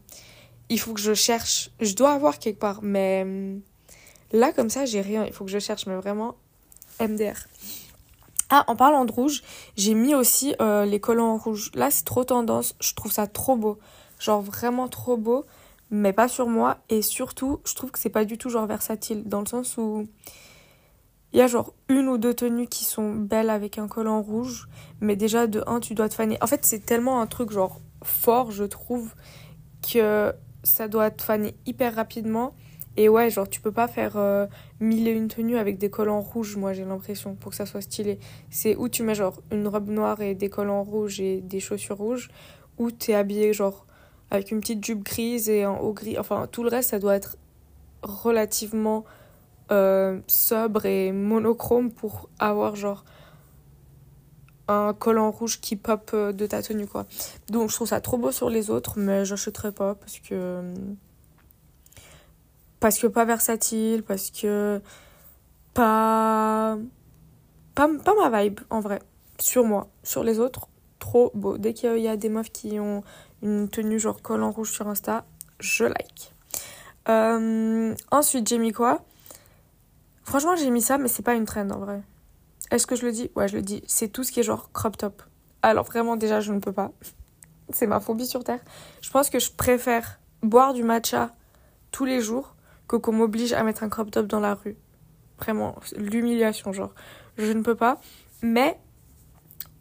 Il 0.69 0.81
faut 0.81 0.95
que 0.95 1.01
je 1.01 1.15
cherche. 1.15 1.71
Je 1.81 1.95
dois 1.95 2.13
avoir 2.13 2.39
quelque 2.39 2.59
part, 2.59 2.81
mais 2.83 3.23
hum, 3.23 3.61
là, 4.33 4.53
comme 4.53 4.71
ça, 4.71 4.87
j'ai 4.87 5.01
rien. 5.01 5.25
Il 5.27 5.33
faut 5.33 5.45
que 5.45 5.51
je 5.51 5.59
cherche, 5.59 5.87
mais 5.87 5.97
vraiment 5.97 6.37
MDR. 7.01 7.47
Ah, 8.51 8.65
en 8.67 8.75
parlant 8.75 9.05
de 9.05 9.13
rouge, 9.13 9.43
j'ai 9.77 9.95
mis 9.95 10.15
aussi 10.15 10.55
euh, 10.61 10.85
les 10.85 10.99
collants 10.99 11.37
rouges. 11.37 11.71
Là, 11.75 11.91
c'est 11.91 12.05
trop 12.05 12.25
tendance. 12.25 12.75
Je 12.81 12.95
trouve 12.95 13.13
ça 13.13 13.29
trop 13.29 13.57
beau. 13.57 13.79
Genre 14.19 14.43
vraiment 14.43 14.89
trop 14.89 15.17
beau, 15.17 15.47
mais 15.91 16.13
pas 16.13 16.27
sur 16.27 16.49
moi. 16.49 16.79
Et 16.89 17.01
surtout, 17.01 17.61
je 17.65 17.75
trouve 17.77 17.93
que 17.93 17.99
c'est 17.99 18.11
pas 18.11 18.25
du 18.25 18.39
tout 18.39 18.51
genre 18.51 18.67
versatile. 18.67 19.23
Dans 19.25 19.39
le 19.41 19.47
sens 19.47 19.77
où 19.77 20.09
il 21.33 21.39
y 21.39 21.43
a 21.43 21.47
genre 21.47 21.73
une 21.89 22.09
ou 22.09 22.19
deux 22.19 22.35
tenues 22.35 22.67
qui 22.67 22.85
sont 22.85 23.15
belles 23.15 23.51
avec 23.51 23.79
un 23.79 23.87
collant 23.87 24.21
rouge. 24.21 24.69
Mais 25.01 25.15
déjà, 25.15 25.47
de 25.47 25.63
un, 25.69 25.79
tu 25.79 25.95
dois 25.95 26.09
te 26.09 26.15
faner. 26.15 26.37
En 26.41 26.49
fait, 26.49 26.65
c'est 26.65 26.85
tellement 26.85 27.21
un 27.21 27.29
truc 27.29 27.53
genre 27.53 27.81
fort, 28.03 28.51
je 28.51 28.65
trouve, 28.65 29.15
que 29.93 30.35
ça 30.65 30.89
doit 30.89 31.13
te 31.13 31.23
faner 31.23 31.55
hyper 31.67 31.95
rapidement. 31.95 32.55
Et 33.01 33.09
ouais, 33.09 33.31
genre, 33.31 33.49
tu 33.49 33.63
peux 33.63 33.73
pas 33.73 33.89
faire 33.89 34.19
euh, 34.19 34.47
mille 34.79 35.09
et 35.09 35.13
une 35.13 35.29
tenues 35.29 35.57
avec 35.57 35.79
des 35.79 35.89
collants 35.89 36.21
rouges, 36.21 36.59
moi 36.59 36.75
j'ai 36.75 36.85
l'impression, 36.85 37.35
pour 37.35 37.53
que 37.53 37.57
ça 37.57 37.65
soit 37.65 37.81
stylé. 37.81 38.19
C'est 38.51 38.77
où 38.77 38.91
tu 38.91 39.03
mets 39.03 39.15
genre 39.15 39.41
une 39.51 39.67
robe 39.69 39.89
noire 39.89 40.21
et 40.21 40.35
des 40.35 40.51
collants 40.51 40.83
rouges 40.83 41.19
et 41.19 41.41
des 41.41 41.61
chaussures 41.61 41.97
rouges, 41.97 42.29
ou 42.77 42.91
t'es 42.91 43.15
habillé 43.15 43.55
genre 43.55 43.87
avec 44.31 44.51
une 44.51 44.61
petite 44.61 44.85
jupe 44.85 45.03
grise 45.03 45.49
et 45.49 45.63
un 45.63 45.79
haut 45.79 45.95
gris. 45.95 46.19
Enfin, 46.19 46.47
tout 46.53 46.63
le 46.63 46.69
reste, 46.69 46.91
ça 46.91 46.99
doit 46.99 47.17
être 47.17 47.39
relativement 48.03 49.07
euh, 49.73 50.21
sobre 50.27 50.85
et 50.85 51.11
monochrome 51.11 51.91
pour 51.91 52.29
avoir 52.39 52.77
genre 52.77 53.07
un 54.69 54.93
collant 54.93 55.31
rouge 55.31 55.63
qui 55.63 55.77
pop 55.77 56.11
euh, 56.13 56.33
de 56.33 56.45
ta 56.45 56.61
tenue, 56.61 56.87
quoi. 56.87 57.07
Donc, 57.49 57.71
je 57.71 57.77
trouve 57.77 57.89
ça 57.89 58.03
trop 58.03 58.19
beau 58.19 58.31
sur 58.31 58.51
les 58.51 58.69
autres, 58.69 58.99
mais 58.99 59.25
j'achèterai 59.25 59.73
pas 59.73 59.95
parce 59.95 60.19
que 60.19 60.75
parce 62.81 62.99
que 62.99 63.07
pas 63.07 63.25
versatile, 63.25 64.03
parce 64.03 64.31
que 64.31 64.81
pas... 65.75 66.77
pas 67.75 67.89
ma 67.89 68.43
vibe 68.43 68.61
en 68.71 68.81
vrai 68.81 69.01
sur 69.41 69.65
moi, 69.65 69.89
sur 70.03 70.25
les 70.25 70.39
autres 70.39 70.69
trop 70.99 71.31
beau. 71.35 71.59
Dès 71.59 71.75
qu'il 71.75 71.99
y 71.99 72.09
a 72.09 72.17
des 72.17 72.29
meufs 72.29 72.53
qui 72.53 72.79
ont 72.79 73.03
une 73.43 73.69
tenue 73.69 73.99
genre 73.99 74.23
collant 74.23 74.51
rouge 74.51 74.71
sur 74.71 74.87
Insta, 74.89 75.25
je 75.59 75.85
like. 75.85 76.35
Euh, 77.09 77.95
ensuite, 78.11 78.49
j'ai 78.49 78.59
mis 78.59 78.73
quoi? 78.73 79.05
Franchement, 80.23 80.55
j'ai 80.57 80.71
mis 80.71 80.83
ça, 80.83 80.99
mais 80.99 81.09
c'est 81.09 81.23
pas 81.23 81.35
une 81.35 81.47
trend 81.47 81.69
en 81.71 81.79
vrai. 81.79 82.03
Est-ce 82.71 82.87
que 82.87 82.95
je 82.95 83.05
le 83.05 83.13
dis? 83.13 83.31
Ouais, 83.35 83.49
je 83.49 83.57
le 83.57 83.63
dis. 83.63 83.83
C'est 83.87 84.09
tout 84.09 84.23
ce 84.23 84.31
qui 84.31 84.41
est 84.41 84.45
genre 84.45 84.71
crop 84.73 84.97
top. 84.97 85.23
Alors 85.63 85.85
vraiment, 85.85 86.17
déjà, 86.17 86.41
je 86.41 86.53
ne 86.53 86.61
peux 86.61 86.73
pas. 86.73 86.93
C'est 87.71 87.87
ma 87.87 88.01
phobie 88.01 88.27
sur 88.27 88.45
Terre. 88.45 88.61
Je 89.01 89.11
pense 89.11 89.31
que 89.31 89.39
je 89.39 89.51
préfère 89.51 90.21
boire 90.43 90.73
du 90.75 90.85
matcha 90.85 91.35
tous 91.91 92.05
les 92.05 92.21
jours 92.21 92.55
que 92.91 92.97
qu'on 92.97 93.13
m'oblige 93.13 93.53
à 93.53 93.63
mettre 93.63 93.85
un 93.85 93.89
crop 93.89 94.11
top 94.11 94.27
dans 94.27 94.41
la 94.41 94.55
rue. 94.55 94.77
Vraiment, 95.39 95.77
l'humiliation, 95.97 96.73
genre. 96.73 96.93
Je 97.39 97.53
ne 97.53 97.63
peux 97.63 97.77
pas. 97.77 98.01
Mais, 98.43 98.81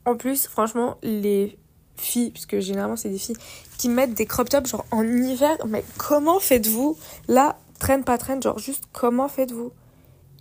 en 0.05 0.15
plus, 0.15 0.47
franchement, 0.47 0.99
les 1.01 1.57
filles, 1.97 2.29
puisque 2.29 2.59
généralement 2.59 2.95
c'est 2.95 3.09
des 3.09 3.17
filles, 3.17 3.35
qui 3.79 3.89
mettent 3.89 4.13
des 4.13 4.27
crop 4.27 4.47
tops 4.47 4.69
genre 4.69 4.85
en 4.91 5.03
hiver, 5.03 5.57
mais 5.67 5.83
comment 5.97 6.39
faites-vous? 6.39 6.97
Là, 7.27 7.57
traîne 7.79 8.03
pas 8.03 8.17
traîne, 8.19 8.41
genre 8.41 8.59
juste 8.59 8.83
comment 8.93 9.27
faites-vous? 9.27 9.71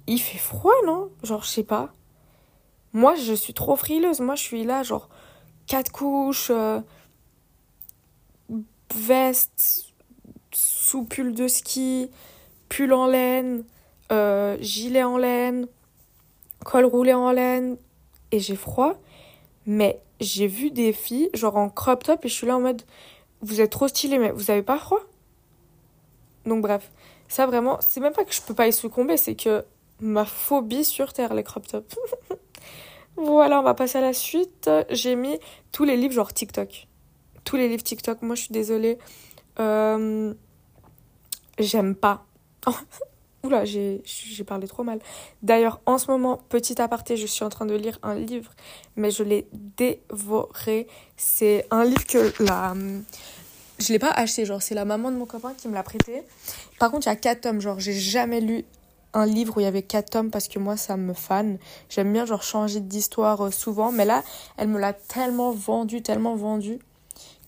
Il 0.06 0.20
fait 0.20 0.38
froid, 0.38 0.74
non? 0.86 1.10
Genre, 1.22 1.42
je 1.42 1.48
sais 1.48 1.64
pas. 1.64 1.90
Moi, 2.92 3.14
je 3.14 3.32
suis 3.32 3.54
trop 3.54 3.76
frileuse. 3.76 4.20
Moi, 4.20 4.34
je 4.34 4.42
suis 4.42 4.64
là, 4.64 4.82
genre, 4.82 5.08
quatre 5.66 5.90
couches, 5.90 6.50
euh, 6.50 6.80
veste, 8.94 9.94
sous 10.52 11.04
pull 11.04 11.34
de 11.34 11.48
ski, 11.48 12.10
pull 12.68 12.92
en 12.92 13.06
laine, 13.06 13.64
euh, 14.12 14.56
gilet 14.60 15.02
en 15.02 15.18
laine, 15.18 15.66
col 16.64 16.84
roulé 16.84 17.12
en 17.14 17.30
laine, 17.30 17.76
et 18.32 18.40
j'ai 18.40 18.56
froid. 18.56 18.94
Mais 19.66 20.00
j'ai 20.20 20.46
vu 20.46 20.70
des 20.70 20.92
filles, 20.92 21.30
genre 21.34 21.56
en 21.56 21.68
crop 21.68 22.02
top, 22.04 22.24
et 22.24 22.28
je 22.28 22.34
suis 22.34 22.46
là 22.46 22.56
en 22.56 22.60
mode, 22.60 22.82
vous 23.42 23.60
êtes 23.60 23.70
trop 23.70 23.88
stylé, 23.88 24.18
mais 24.18 24.30
vous 24.30 24.50
avez 24.50 24.62
pas 24.62 24.78
froid? 24.78 25.00
Donc 26.46 26.62
bref, 26.62 26.90
ça 27.28 27.46
vraiment, 27.46 27.78
c'est 27.80 28.00
même 28.00 28.12
pas 28.12 28.24
que 28.24 28.32
je 28.32 28.40
peux 28.42 28.54
pas 28.54 28.66
y 28.66 28.72
succomber, 28.72 29.16
c'est 29.16 29.34
que 29.34 29.64
ma 30.00 30.24
phobie 30.24 30.84
sur 30.84 31.12
Terre, 31.12 31.34
les 31.34 31.42
crop 31.42 31.66
tops. 31.66 31.98
voilà, 33.16 33.60
on 33.60 33.62
va 33.62 33.74
passer 33.74 33.98
à 33.98 34.00
la 34.00 34.12
suite. 34.12 34.70
J'ai 34.90 35.16
mis 35.16 35.38
tous 35.72 35.84
les 35.84 35.96
livres 35.96 36.14
genre 36.14 36.32
TikTok. 36.32 36.86
Tous 37.44 37.56
les 37.56 37.68
livres 37.68 37.82
TikTok, 37.82 38.22
moi 38.22 38.34
je 38.34 38.42
suis 38.42 38.52
désolée. 38.52 38.98
Euh, 39.58 40.32
j'aime 41.58 41.94
pas. 41.94 42.24
Oula, 43.44 43.64
j'ai 43.64 44.02
parlé 44.46 44.66
trop 44.66 44.82
mal. 44.82 44.98
D'ailleurs, 45.42 45.80
en 45.86 45.98
ce 45.98 46.10
moment, 46.10 46.40
petit 46.48 46.80
aparté, 46.82 47.16
je 47.16 47.26
suis 47.26 47.44
en 47.44 47.48
train 47.48 47.66
de 47.66 47.74
lire 47.74 47.98
un 48.02 48.16
livre, 48.16 48.50
mais 48.96 49.12
je 49.12 49.22
l'ai 49.22 49.46
dévoré. 49.52 50.88
C'est 51.16 51.66
un 51.70 51.84
livre 51.84 52.04
que 52.04 52.32
la... 52.42 52.74
Je 53.78 53.92
l'ai 53.92 54.00
pas 54.00 54.10
acheté, 54.10 54.44
genre, 54.44 54.60
c'est 54.60 54.74
la 54.74 54.84
maman 54.84 55.12
de 55.12 55.16
mon 55.16 55.24
copain 55.24 55.54
qui 55.56 55.68
me 55.68 55.74
l'a 55.74 55.84
prêté. 55.84 56.24
Par 56.80 56.90
contre, 56.90 57.06
il 57.06 57.10
y 57.10 57.12
a 57.12 57.16
quatre 57.16 57.42
tomes, 57.42 57.60
genre, 57.60 57.78
j'ai 57.78 57.92
jamais 57.92 58.40
lu 58.40 58.64
un 59.14 59.24
livre 59.24 59.56
où 59.56 59.60
il 59.60 59.64
y 59.64 59.66
avait 59.66 59.82
quatre 59.82 60.10
tomes 60.10 60.30
parce 60.30 60.48
que 60.48 60.58
moi, 60.58 60.76
ça 60.76 60.96
me 60.96 61.14
fan. 61.14 61.58
J'aime 61.88 62.12
bien, 62.12 62.26
genre, 62.26 62.42
changer 62.42 62.80
d'histoire 62.80 63.46
euh, 63.46 63.50
souvent, 63.52 63.92
mais 63.92 64.04
là, 64.04 64.24
elle 64.56 64.66
me 64.66 64.80
l'a 64.80 64.92
tellement 64.92 65.52
vendu, 65.52 66.02
tellement 66.02 66.34
vendu, 66.34 66.80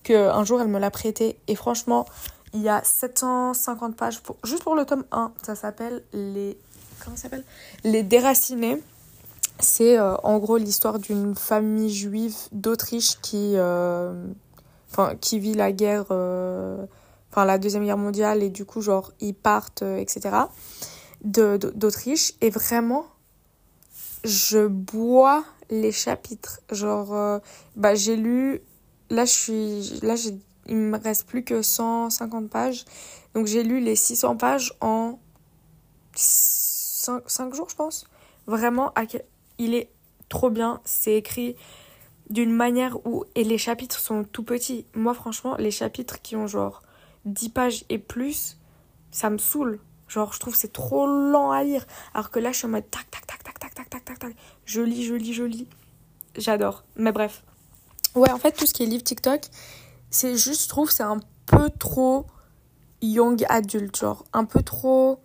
qu'un 0.03 0.43
jour, 0.45 0.61
elle 0.61 0.69
me 0.69 0.79
l'a 0.79 0.89
prêté. 0.89 1.37
Et 1.49 1.55
franchement, 1.55 2.05
il 2.53 2.61
y 2.61 2.69
a 2.69 2.83
750 2.83 3.95
pages, 3.95 4.21
juste 4.43 4.63
pour 4.63 4.75
le 4.75 4.85
tome 4.85 5.05
1. 5.11 5.33
Ça 5.43 5.55
s'appelle 5.55 6.03
Les. 6.13 6.57
Comment 7.03 7.15
s'appelle? 7.15 7.43
Les 7.83 8.03
Déracinés. 8.03 8.81
C'est 9.59 9.97
euh, 9.97 10.15
en 10.23 10.39
gros 10.39 10.57
l'histoire 10.57 10.99
d'une 10.99 11.35
famille 11.35 11.93
juive 11.93 12.35
d'Autriche 12.51 13.19
qui, 13.21 13.53
euh, 13.55 14.25
qui 15.19 15.39
vit 15.39 15.53
la 15.53 15.71
guerre, 15.71 16.05
euh, 16.09 16.83
enfin 17.29 17.45
la 17.45 17.59
Deuxième 17.59 17.85
Guerre 17.85 17.97
mondiale, 17.97 18.41
et 18.43 18.49
du 18.49 18.65
coup, 18.65 18.81
genre, 18.81 19.11
ils 19.19 19.35
partent, 19.35 19.83
etc. 19.83 20.35
d'Autriche. 21.23 22.33
Et 22.41 22.49
vraiment, 22.49 23.05
je 24.23 24.65
bois 24.65 25.43
les 25.69 25.91
chapitres. 25.91 26.59
Genre, 26.71 27.39
bah, 27.75 27.95
j'ai 27.95 28.15
lu. 28.15 28.61
Là, 29.09 29.25
je 29.25 29.31
suis. 29.31 29.99
Là, 30.01 30.15
j'ai 30.15 30.35
il 30.67 30.77
me 30.77 30.97
reste 30.97 31.25
plus 31.25 31.43
que 31.43 31.61
150 31.61 32.49
pages. 32.49 32.85
Donc 33.33 33.47
j'ai 33.47 33.63
lu 33.63 33.79
les 33.79 33.95
600 33.95 34.37
pages 34.37 34.73
en 34.81 35.19
5, 36.15 37.53
jours, 37.53 37.69
je 37.69 37.75
pense. 37.75 38.05
Vraiment, 38.47 38.93
il 39.57 39.73
est 39.73 39.89
trop 40.29 40.49
bien. 40.49 40.81
C'est 40.85 41.15
écrit 41.15 41.55
d'une 42.29 42.51
manière 42.51 43.05
où... 43.05 43.25
Et 43.35 43.43
les 43.43 43.57
chapitres 43.57 43.99
sont 43.99 44.23
tout 44.23 44.43
petits. 44.43 44.85
Moi, 44.93 45.13
franchement, 45.13 45.55
les 45.57 45.71
chapitres 45.71 46.21
qui 46.21 46.35
ont 46.35 46.47
genre 46.47 46.81
10 47.25 47.49
pages 47.49 47.85
et 47.89 47.97
plus, 47.97 48.57
ça 49.11 49.29
me 49.29 49.37
saoule. 49.37 49.79
Genre, 50.07 50.33
je 50.33 50.39
trouve 50.39 50.55
c'est 50.55 50.73
trop 50.73 51.07
lent 51.07 51.51
à 51.51 51.63
lire. 51.63 51.85
Alors 52.13 52.31
que 52.31 52.39
là, 52.39 52.51
je 52.51 52.57
suis 52.57 52.65
en 52.65 52.71
mode 52.71 52.89
tac, 52.89 53.09
tac, 53.09 53.25
tac, 53.25 53.43
tac, 53.43 53.59
tac, 53.59 53.73
tac, 53.73 53.89
tac, 54.05 54.19
tac. 54.19 54.35
Je 54.65 54.81
lis, 54.81 55.05
je 55.05 55.13
lis, 55.13 55.33
je 55.33 55.43
lis. 55.43 55.67
J'adore. 56.37 56.83
Mais 56.95 57.11
bref. 57.11 57.43
Ouais, 58.15 58.31
en 58.31 58.37
fait, 58.37 58.51
tout 58.51 58.65
ce 58.65 58.73
qui 58.73 58.83
est 58.83 58.87
livre 58.87 59.03
TikTok, 59.03 59.41
c'est 60.11 60.35
juste, 60.35 60.63
je 60.63 60.69
trouve, 60.69 60.91
c'est 60.91 61.03
un 61.03 61.19
peu 61.47 61.69
trop 61.79 62.27
young 63.01 63.43
adulte, 63.49 63.97
genre 63.97 64.25
un 64.33 64.45
peu 64.45 64.61
trop 64.61 65.19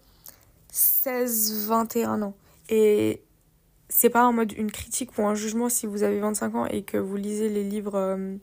16-21 0.72 2.22
ans. 2.22 2.34
Et 2.68 3.22
c'est 3.88 4.10
pas 4.10 4.24
en 4.24 4.32
mode 4.32 4.52
une 4.52 4.70
critique 4.70 5.18
ou 5.18 5.26
un 5.26 5.34
jugement 5.34 5.68
si 5.68 5.86
vous 5.86 6.02
avez 6.02 6.20
25 6.20 6.54
ans 6.54 6.66
et 6.66 6.82
que 6.82 6.96
vous 6.96 7.16
lisez 7.16 7.48
les 7.48 7.64
livres 7.64 7.96
euh, 7.96 8.36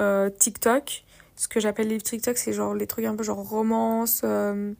euh, 0.00 0.30
TikTok. 0.30 1.04
Ce 1.36 1.48
que 1.48 1.58
j'appelle 1.60 1.88
livres 1.88 2.02
TikTok, 2.02 2.38
c'est 2.38 2.52
genre 2.52 2.74
les 2.74 2.86
trucs 2.86 3.04
un 3.04 3.16
peu 3.16 3.24
genre 3.24 3.46
romance. 3.46 4.22
Euh, 4.24 4.72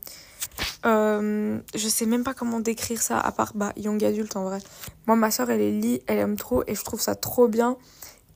je 0.85 1.88
sais 1.88 2.07
même 2.07 2.22
pas 2.22 2.35
comment 2.35 2.61
décrire 2.61 3.02
ça 3.02 3.18
à 3.18 3.33
part 3.33 3.52
bah, 3.54 3.72
young 3.76 4.02
adulte 4.04 4.37
en 4.37 4.44
vrai. 4.44 4.59
Moi, 5.07 5.16
ma 5.16 5.30
soeur, 5.30 5.50
elle 5.50 5.59
les 5.59 5.72
lit, 5.72 6.02
elle 6.07 6.18
aime 6.18 6.37
trop 6.37 6.62
et 6.66 6.74
je 6.74 6.85
trouve 6.85 7.00
ça 7.00 7.14
trop 7.16 7.48
bien 7.48 7.76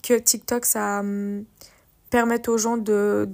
que 0.02 0.18
TikTok, 0.18 0.64
ça 0.64 1.00
hum, 1.00 1.44
permette 2.10 2.48
aux 2.48 2.58
gens 2.58 2.76
de, 2.76 3.28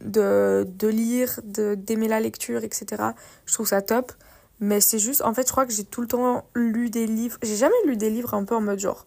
de, 0.00 0.66
de 0.68 0.88
lire, 0.88 1.40
d'aimer 1.44 2.08
la 2.08 2.20
lecture, 2.20 2.64
etc. 2.64 3.02
Je 3.46 3.54
trouve 3.54 3.68
ça 3.68 3.82
top. 3.82 4.12
Mais 4.60 4.80
c'est 4.80 5.00
juste, 5.00 5.22
en 5.22 5.34
fait, 5.34 5.46
je 5.46 5.52
crois 5.52 5.66
que 5.66 5.72
j'ai 5.72 5.84
tout 5.84 6.02
le 6.02 6.06
temps 6.06 6.46
lu 6.54 6.88
des 6.88 7.06
livres. 7.06 7.36
J'ai 7.42 7.56
jamais 7.56 7.74
lu 7.84 7.96
des 7.96 8.10
livres 8.10 8.34
un 8.34 8.44
peu 8.44 8.54
en 8.54 8.60
mode 8.60 8.78
genre. 8.78 9.06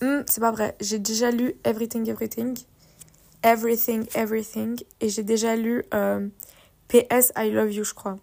Hmm, 0.00 0.20
c'est 0.26 0.40
pas 0.40 0.52
vrai. 0.52 0.76
J'ai 0.80 1.00
déjà 1.00 1.30
lu 1.32 1.54
Everything, 1.64 2.08
Everything. 2.08 2.56
Everything, 3.42 4.06
Everything. 4.14 4.80
Et 5.00 5.08
j'ai 5.08 5.24
déjà 5.24 5.56
lu 5.56 5.84
euh, 5.94 6.28
PS 6.88 7.32
I 7.36 7.50
Love 7.50 7.72
You, 7.72 7.84
je 7.84 7.94
crois. 7.94 8.16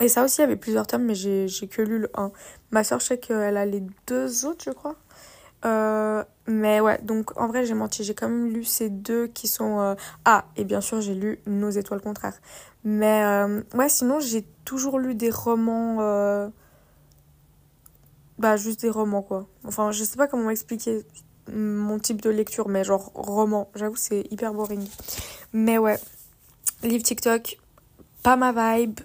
Et 0.00 0.08
ça 0.08 0.22
aussi, 0.24 0.36
il 0.38 0.42
y 0.42 0.44
avait 0.44 0.56
plusieurs 0.56 0.86
tomes, 0.86 1.04
mais 1.04 1.16
j'ai 1.16 1.48
que 1.68 1.82
lu 1.82 1.98
le 1.98 2.10
1. 2.14 2.30
Ma 2.70 2.84
soeur, 2.84 3.00
je 3.00 3.06
sais 3.06 3.18
qu'elle 3.18 3.56
a 3.56 3.66
les 3.66 3.82
deux 4.06 4.46
autres, 4.46 4.64
je 4.64 4.70
crois. 4.70 4.94
Euh, 5.64 5.97
mais 6.48 6.80
ouais, 6.80 6.98
donc 7.02 7.38
en 7.38 7.46
vrai, 7.46 7.64
j'ai 7.66 7.74
menti. 7.74 8.02
J'ai 8.02 8.14
quand 8.14 8.28
même 8.28 8.48
lu 8.48 8.64
ces 8.64 8.88
deux 8.88 9.28
qui 9.28 9.46
sont. 9.46 9.80
Euh, 9.80 9.94
ah, 10.24 10.46
et 10.56 10.64
bien 10.64 10.80
sûr, 10.80 11.00
j'ai 11.00 11.14
lu 11.14 11.38
Nos 11.46 11.70
étoiles 11.70 12.00
contraires. 12.00 12.38
Mais 12.84 13.22
euh, 13.24 13.60
ouais, 13.74 13.88
sinon, 13.88 14.18
j'ai 14.18 14.44
toujours 14.64 14.98
lu 14.98 15.14
des 15.14 15.30
romans. 15.30 16.50
Bah, 18.38 18.56
juste 18.56 18.80
des 18.80 18.90
romans, 18.90 19.22
quoi. 19.22 19.46
Enfin, 19.64 19.92
je 19.92 20.04
sais 20.04 20.16
pas 20.16 20.28
comment 20.28 20.50
expliquer 20.50 21.04
mon 21.52 21.98
type 21.98 22.20
de 22.22 22.30
lecture, 22.30 22.68
mais 22.68 22.84
genre 22.84 23.10
roman. 23.14 23.68
J'avoue, 23.74 23.96
c'est 23.96 24.24
hyper 24.30 24.54
boring. 24.54 24.86
Mais 25.52 25.78
ouais, 25.78 25.98
livre 26.82 27.02
TikTok, 27.02 27.58
pas 28.22 28.36
ma 28.36 28.52
vibe. 28.52 29.00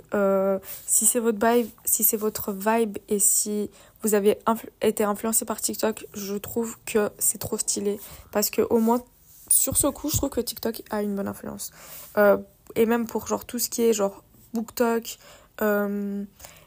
si 0.85 1.05
c'est 1.05 1.19
votre 1.19 1.45
vibe, 1.45 1.69
si 1.85 2.03
c'est 2.03 2.17
votre 2.17 2.51
vibe 2.51 2.97
et 3.09 3.19
si 3.19 3.69
vous 4.03 4.15
avez 4.15 4.37
été 4.81 5.03
influencé 5.03 5.45
par 5.45 5.61
TikTok, 5.61 6.05
je 6.13 6.35
trouve 6.35 6.77
que 6.85 7.09
c'est 7.17 7.37
trop 7.37 7.57
stylé. 7.57 7.99
Parce 8.31 8.49
que 8.49 8.61
au 8.61 8.79
moins, 8.79 9.01
sur 9.47 9.77
ce 9.77 9.87
coup, 9.87 10.09
je 10.09 10.17
trouve 10.17 10.29
que 10.29 10.41
TikTok 10.41 10.81
a 10.89 11.01
une 11.01 11.15
bonne 11.15 11.27
influence. 11.27 11.71
Euh, 12.17 12.37
et 12.75 12.85
même 12.85 13.05
pour 13.05 13.27
genre 13.27 13.45
tout 13.45 13.59
ce 13.59 13.69
qui 13.69 13.83
est 13.83 13.93
genre 13.93 14.23
BookTok, 14.53 15.17
euh, 15.61 16.23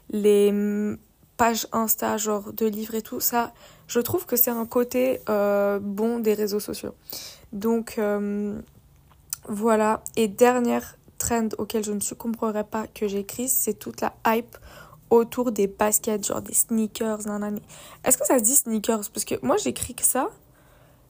les 0.09 0.53
pages 1.37 1.67
Insta, 1.71 2.17
genre 2.17 2.53
de 2.53 2.65
livres 2.65 2.95
et 2.95 3.01
tout, 3.01 3.19
ça, 3.19 3.53
je 3.87 3.99
trouve 3.99 4.25
que 4.25 4.35
c'est 4.35 4.51
un 4.51 4.65
côté 4.65 5.21
euh, 5.29 5.79
bon 5.79 6.19
des 6.19 6.33
réseaux 6.33 6.59
sociaux. 6.59 6.95
Donc 7.53 7.99
voilà. 9.47 10.03
Et 10.15 10.27
dernière 10.27 10.96
trend 11.27 11.49
auquel 11.57 11.83
je 11.83 11.91
ne 11.91 11.99
succomberai 11.99 12.63
pas 12.63 12.87
que 12.87 13.07
j'ai 13.07 13.19
écrit, 13.19 13.49
c'est 13.49 13.73
toute 13.73 14.01
la 14.01 14.13
hype 14.25 14.57
autour 15.09 15.51
des 15.51 15.67
baskets, 15.67 16.25
genre 16.25 16.41
des 16.41 16.53
sneakers, 16.53 17.25
nanani. 17.25 17.61
Est-ce 18.03 18.17
que 18.17 18.25
ça 18.25 18.39
se 18.39 18.43
dit 18.43 18.55
sneakers? 18.55 19.09
Parce 19.13 19.25
que 19.25 19.35
moi 19.41 19.57
j'écris 19.57 19.93
que 19.93 20.05
ça, 20.05 20.29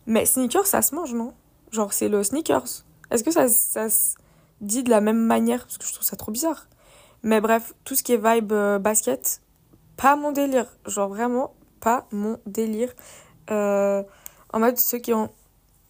mais 0.06 0.26
sneakers 0.26 0.66
ça 0.66 0.82
se 0.82 0.96
mange, 0.96 1.14
non? 1.14 1.34
Genre 1.72 1.94
c'est 1.94 2.10
le 2.10 2.24
sneakers. 2.24 2.84
Est-ce 3.12 3.24
que 3.24 3.32
ça, 3.32 3.48
ça 3.48 3.90
se 3.90 4.16
dit 4.62 4.84
de 4.84 4.90
la 4.90 5.02
même 5.02 5.20
manière? 5.20 5.64
Parce 5.66 5.78
que 5.78 5.86
je 5.86 5.94
trouve 5.94 6.06
ça 6.06 6.16
trop 6.16 6.32
bizarre. 6.32 6.68
Mais 7.24 7.42
bref, 7.42 7.74
tout 7.84 7.96
ce 7.96 8.04
qui 8.04 8.14
est 8.14 8.18
vibe 8.18 8.52
euh, 8.52 8.80
basket, 8.80 9.42
pas 9.98 10.16
mon 10.16 10.32
délire. 10.32 10.68
Genre 10.86 11.10
vraiment 11.10 11.54
pas 11.80 12.08
mon 12.12 12.40
délire. 12.46 12.94
Euh, 13.52 14.04
en 14.52 14.60
mode 14.60 14.78
ceux 14.78 15.00
qui 15.00 15.14
ont. 15.14 15.30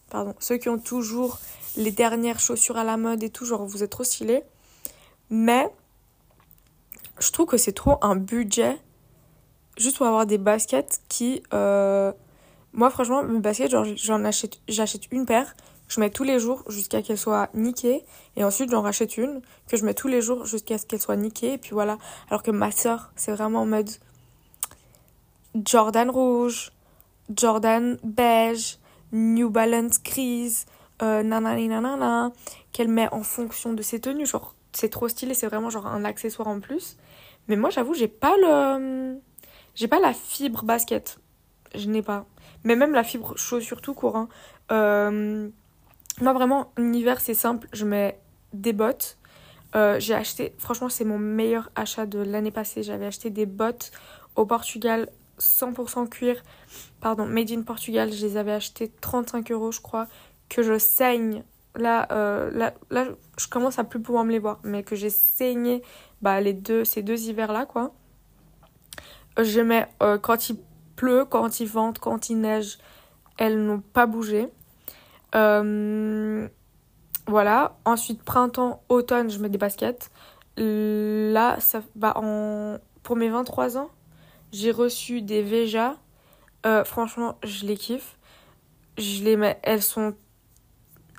Pardon, 0.09 0.35
ceux 0.39 0.57
qui 0.57 0.69
ont 0.69 0.79
toujours 0.79 1.37
les 1.77 1.91
dernières 1.91 2.39
chaussures 2.39 2.77
à 2.77 2.83
la 2.83 2.97
mode 2.97 3.23
et 3.23 3.29
tout, 3.29 3.45
genre 3.45 3.65
vous 3.65 3.83
êtes 3.83 3.91
trop 3.91 4.03
stylés. 4.03 4.43
Mais 5.29 5.71
je 7.19 7.31
trouve 7.31 7.45
que 7.47 7.57
c'est 7.57 7.73
trop 7.73 7.97
un 8.01 8.15
budget 8.15 8.77
juste 9.77 9.97
pour 9.97 10.07
avoir 10.07 10.25
des 10.25 10.37
baskets 10.37 11.01
qui 11.07 11.43
euh, 11.53 12.11
moi 12.73 12.89
franchement 12.89 13.23
mes 13.23 13.39
baskets 13.39 13.71
j'en 13.71 14.23
achète 14.25 14.59
j'achète 14.67 15.11
une 15.11 15.25
paire 15.25 15.55
je 15.87 15.99
mets 15.99 16.09
tous 16.09 16.23
les 16.23 16.39
jours 16.39 16.63
jusqu'à 16.69 17.01
qu'elle 17.01 17.17
soit 17.17 17.49
niquée 17.53 18.03
et 18.35 18.43
ensuite 18.43 18.71
j'en 18.71 18.81
rachète 18.81 19.17
une 19.17 19.41
que 19.67 19.77
je 19.77 19.85
mets 19.85 19.93
tous 19.93 20.07
les 20.07 20.21
jours 20.21 20.45
jusqu'à 20.45 20.77
ce 20.77 20.85
qu'elle 20.85 21.01
soit 21.01 21.15
niquée 21.15 21.53
et 21.53 21.57
puis 21.57 21.71
voilà 21.71 21.97
alors 22.29 22.43
que 22.43 22.51
ma 22.51 22.71
soeur 22.71 23.11
c'est 23.15 23.31
vraiment 23.31 23.61
en 23.61 23.65
mode 23.65 23.89
Jordan 25.65 26.09
rouge 26.09 26.71
Jordan 27.35 27.97
beige 28.03 28.79
New 29.11 29.49
Balance 29.49 30.01
grise 30.03 30.65
euh, 31.01 31.23
nanana 31.23 31.67
nanana 31.67 32.31
qu'elle 32.71 32.87
met 32.87 33.07
en 33.13 33.23
fonction 33.23 33.73
de 33.73 33.81
ses 33.81 33.99
tenues 33.99 34.25
genre 34.25 34.55
c'est 34.73 34.89
trop 34.89 35.07
stylé 35.07 35.33
c'est 35.33 35.47
vraiment 35.47 35.69
genre 35.69 35.87
un 35.87 36.05
accessoire 36.05 36.47
en 36.47 36.59
plus 36.59 36.97
mais 37.47 37.55
moi, 37.55 37.69
j'avoue, 37.69 37.93
j'ai 37.93 38.07
pas 38.07 38.35
le. 38.37 39.19
J'ai 39.75 39.87
pas 39.87 39.99
la 39.99 40.13
fibre 40.13 40.63
basket. 40.63 41.19
Je 41.75 41.87
n'ai 41.87 42.01
pas. 42.01 42.25
Mais 42.63 42.75
même 42.75 42.93
la 42.93 43.03
fibre 43.03 43.37
chaussure 43.37 43.81
tout 43.81 43.93
court. 43.93 44.15
Hein. 44.15 44.27
Euh, 44.71 45.49
moi, 46.19 46.33
vraiment, 46.33 46.71
l'hiver, 46.77 47.21
c'est 47.21 47.33
simple. 47.33 47.67
Je 47.73 47.85
mets 47.85 48.19
des 48.53 48.73
bottes. 48.73 49.17
Euh, 49.75 49.99
j'ai 49.99 50.15
acheté, 50.15 50.55
franchement, 50.57 50.89
c'est 50.89 51.03
mon 51.03 51.19
meilleur 51.19 51.69
achat 51.75 52.05
de 52.05 52.19
l'année 52.19 52.51
passée. 52.51 52.83
J'avais 52.83 53.05
acheté 53.05 53.29
des 53.29 53.45
bottes 53.45 53.91
au 54.35 54.45
Portugal 54.45 55.09
100% 55.39 56.09
cuir. 56.09 56.41
Pardon, 56.99 57.25
made 57.25 57.51
in 57.51 57.61
Portugal. 57.61 58.11
Je 58.11 58.25
les 58.25 58.37
avais 58.37 58.53
achetées 58.53 58.91
35 59.01 59.51
euros, 59.51 59.71
je 59.71 59.81
crois. 59.81 60.07
Que 60.49 60.63
je 60.63 60.77
saigne. 60.77 61.43
Là, 61.75 62.07
euh, 62.11 62.49
là, 62.51 62.73
là, 62.89 63.05
je 63.37 63.47
commence 63.47 63.77
à 63.79 63.83
plus 63.83 64.01
pouvoir 64.01 64.23
me 64.23 64.31
les 64.31 64.39
voir. 64.39 64.59
Mais 64.63 64.83
que 64.83 64.95
j'ai 64.95 65.09
saigné 65.09 65.81
bah, 66.21 66.41
les 66.41 66.53
deux, 66.53 66.85
ces 66.85 67.01
deux 67.01 67.19
hivers-là, 67.27 67.65
quoi. 67.65 67.93
Je 69.37 69.61
mets 69.61 69.87
euh, 70.01 70.17
quand 70.17 70.49
il 70.49 70.57
pleut, 70.95 71.25
quand 71.25 71.59
il 71.59 71.67
vente, 71.67 71.99
quand 71.99 72.29
il 72.29 72.39
neige, 72.41 72.79
elles 73.37 73.63
n'ont 73.63 73.81
pas 73.81 74.05
bougé. 74.05 74.47
Euh, 75.35 76.47
voilà. 77.27 77.77
Ensuite, 77.85 78.23
printemps, 78.23 78.81
automne, 78.89 79.29
je 79.29 79.39
mets 79.39 79.49
des 79.49 79.57
baskets. 79.57 80.09
Là, 80.57 81.59
ça, 81.59 81.81
bah, 81.95 82.13
en, 82.15 82.77
pour 83.03 83.15
mes 83.15 83.29
23 83.29 83.77
ans, 83.77 83.89
j'ai 84.51 84.71
reçu 84.71 85.21
des 85.21 85.43
Veja. 85.43 85.95
Euh, 86.65 86.83
franchement, 86.83 87.37
je 87.43 87.65
les 87.65 87.77
kiffe. 87.77 88.17
Je 88.97 89.23
les 89.23 89.37
mets, 89.37 89.59
elles 89.61 89.83
sont 89.83 90.15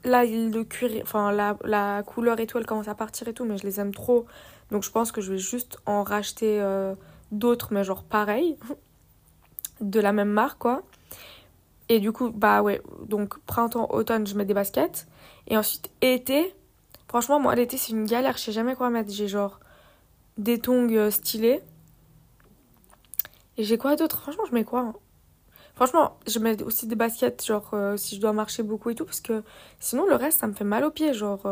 là 0.04 0.24
le 0.24 0.62
cuir 0.62 0.90
enfin 1.02 1.32
la, 1.32 1.56
la 1.64 2.02
couleur 2.04 2.38
et 2.40 2.46
tout 2.46 2.58
elle 2.58 2.66
commence 2.66 2.88
à 2.88 2.94
partir 2.94 3.26
et 3.28 3.32
tout 3.34 3.44
mais 3.44 3.58
je 3.58 3.64
les 3.64 3.80
aime 3.80 3.92
trop 3.92 4.26
donc 4.70 4.82
je 4.82 4.90
pense 4.90 5.12
que 5.12 5.20
je 5.20 5.32
vais 5.32 5.38
juste 5.38 5.78
en 5.86 6.02
racheter 6.02 6.60
euh, 6.60 6.94
d'autres, 7.32 7.72
mais 7.72 7.84
genre 7.84 8.04
pareil, 8.04 8.56
de 9.80 10.00
la 10.00 10.12
même 10.12 10.30
marque 10.30 10.58
quoi. 10.58 10.82
Et 11.88 12.00
du 12.00 12.12
coup, 12.12 12.30
bah 12.30 12.62
ouais, 12.62 12.82
donc 13.06 13.38
printemps, 13.40 13.88
automne, 13.90 14.26
je 14.26 14.34
mets 14.34 14.44
des 14.44 14.52
baskets. 14.52 15.06
Et 15.46 15.56
ensuite, 15.56 15.90
été, 16.02 16.54
franchement, 17.08 17.40
moi 17.40 17.54
l'été 17.54 17.78
c'est 17.78 17.92
une 17.92 18.04
galère, 18.04 18.36
je 18.36 18.42
sais 18.42 18.52
jamais 18.52 18.74
quoi 18.74 18.90
mettre. 18.90 19.10
J'ai 19.10 19.28
genre 19.28 19.60
des 20.36 20.58
tongs 20.58 20.92
euh, 20.92 21.10
stylés. 21.10 21.62
Et 23.56 23.64
j'ai 23.64 23.78
quoi 23.78 23.96
d'autre? 23.96 24.20
Franchement, 24.20 24.44
je 24.48 24.54
mets 24.54 24.64
quoi 24.64 24.80
hein? 24.80 24.94
Franchement, 25.78 26.18
je 26.26 26.40
mets 26.40 26.60
aussi 26.64 26.88
des 26.88 26.96
baskets, 26.96 27.46
genre 27.46 27.70
euh, 27.72 27.96
si 27.96 28.16
je 28.16 28.20
dois 28.20 28.32
marcher 28.32 28.64
beaucoup 28.64 28.90
et 28.90 28.96
tout, 28.96 29.04
parce 29.04 29.20
que 29.20 29.44
sinon 29.78 30.06
le 30.06 30.16
reste 30.16 30.40
ça 30.40 30.48
me 30.48 30.52
fait 30.52 30.64
mal 30.64 30.82
aux 30.82 30.90
pieds. 30.90 31.14
Genre, 31.14 31.46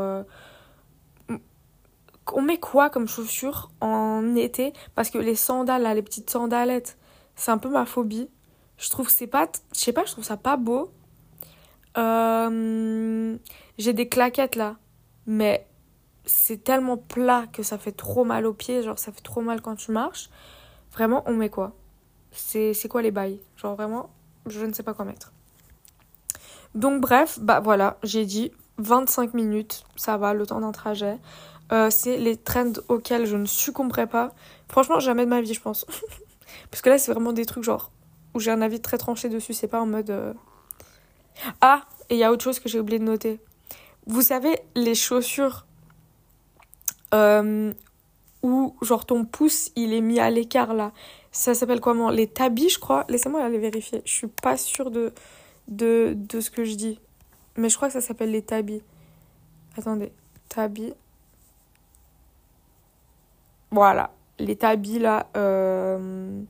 on 2.32 2.42
met 2.42 2.58
quoi 2.58 2.90
comme 2.90 3.06
chaussures 3.06 3.70
en 3.80 4.34
été? 4.34 4.72
Parce 4.96 5.10
que 5.10 5.18
les 5.18 5.36
sandales, 5.36 5.82
là, 5.82 5.94
les 5.94 6.02
petites 6.02 6.28
sandalettes, 6.28 6.98
c'est 7.36 7.52
un 7.52 7.58
peu 7.58 7.68
ma 7.68 7.86
phobie. 7.86 8.28
Je 8.78 8.90
trouve 8.90 9.08
c'est 9.08 9.28
pas. 9.28 9.48
Je 9.72 9.78
sais 9.78 9.92
pas, 9.92 10.04
je 10.04 10.10
trouve 10.10 10.24
ça 10.24 10.36
pas 10.36 10.56
beau. 10.56 10.90
Euh, 11.96 13.36
j'ai 13.78 13.92
des 13.92 14.08
claquettes 14.08 14.56
là. 14.56 14.76
Mais 15.26 15.68
c'est 16.24 16.64
tellement 16.64 16.96
plat 16.96 17.46
que 17.52 17.62
ça 17.62 17.78
fait 17.78 17.92
trop 17.92 18.24
mal 18.24 18.44
aux 18.44 18.54
pieds. 18.54 18.82
Genre, 18.82 18.98
ça 18.98 19.12
fait 19.12 19.22
trop 19.22 19.40
mal 19.40 19.62
quand 19.62 19.76
tu 19.76 19.92
marches. 19.92 20.30
Vraiment, 20.90 21.22
on 21.26 21.34
met 21.34 21.48
quoi? 21.48 21.74
C'est 22.32 22.88
quoi 22.88 23.02
les 23.02 23.12
bails? 23.12 23.40
Genre, 23.56 23.76
vraiment, 23.76 24.10
je 24.46 24.64
ne 24.64 24.72
sais 24.72 24.82
pas 24.82 24.94
quoi 24.94 25.04
mettre. 25.04 25.32
Donc, 26.74 27.00
bref, 27.00 27.38
bah 27.40 27.60
voilà, 27.60 27.96
j'ai 28.02 28.26
dit 28.26 28.52
25 28.78 29.34
minutes. 29.34 29.84
Ça 29.96 30.16
va, 30.16 30.34
le 30.34 30.46
temps 30.46 30.60
d'un 30.60 30.72
trajet. 30.72 31.18
Euh, 31.72 31.90
c'est 31.90 32.16
les 32.18 32.36
trends 32.36 32.72
auxquels 32.88 33.26
je 33.26 33.36
ne 33.36 33.46
succomberai 33.46 34.06
pas. 34.06 34.32
Franchement, 34.68 35.00
jamais 35.00 35.24
de 35.24 35.30
ma 35.30 35.40
vie, 35.40 35.54
je 35.54 35.60
pense. 35.60 35.86
Parce 36.70 36.82
que 36.82 36.90
là, 36.90 36.98
c'est 36.98 37.12
vraiment 37.12 37.32
des 37.32 37.46
trucs 37.46 37.64
genre 37.64 37.90
où 38.34 38.40
j'ai 38.40 38.50
un 38.50 38.60
avis 38.60 38.80
très 38.80 38.98
tranché 38.98 39.28
dessus. 39.28 39.54
C'est 39.54 39.68
pas 39.68 39.80
en 39.80 39.86
mode. 39.86 40.10
Euh, 40.10 40.34
ah 41.60 41.82
Et 42.10 42.14
il 42.14 42.18
y 42.18 42.24
a 42.24 42.32
autre 42.32 42.44
chose 42.44 42.60
que 42.60 42.68
j'ai 42.68 42.78
oublié 42.78 42.98
de 42.98 43.04
noter. 43.04 43.40
Vous 44.06 44.22
savez, 44.22 44.60
les 44.74 44.94
chaussures 44.94 45.66
euh, 47.14 47.72
où, 48.42 48.76
genre, 48.82 49.06
ton 49.06 49.24
pouce, 49.24 49.70
il 49.76 49.92
est 49.92 50.00
mis 50.00 50.20
à 50.20 50.30
l'écart, 50.30 50.74
là. 50.74 50.92
Ça 51.32 51.54
s'appelle 51.54 51.80
comment? 51.80 52.10
Les 52.10 52.26
tabis, 52.26 52.68
je 52.68 52.78
crois. 52.78 53.04
Laissez-moi 53.08 53.42
aller 53.42 53.58
vérifier. 53.58 54.02
Je 54.04 54.12
suis 54.12 54.26
pas 54.28 54.56
sûre 54.56 54.90
de, 54.90 55.12
de, 55.68 56.14
de 56.16 56.40
ce 56.40 56.50
que 56.50 56.64
je 56.64 56.74
dis. 56.74 57.00
Mais 57.56 57.68
je 57.68 57.76
crois 57.76 57.88
que 57.88 57.94
ça 57.94 58.00
s'appelle 58.00 58.30
les 58.30 58.42
tabis. 58.42 58.82
Attendez. 59.76 60.12
Tabis. 60.48 60.94
Voilà. 63.70 64.10
Les 64.38 64.56
tabis, 64.56 64.98
là. 64.98 65.28
Euh... 65.36 66.40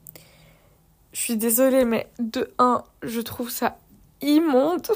Je 1.12 1.20
suis 1.22 1.36
désolée, 1.38 1.86
mais 1.86 2.10
de 2.18 2.52
1, 2.58 2.84
je 3.02 3.20
trouve 3.22 3.48
ça 3.48 3.78
immonde. 4.20 4.86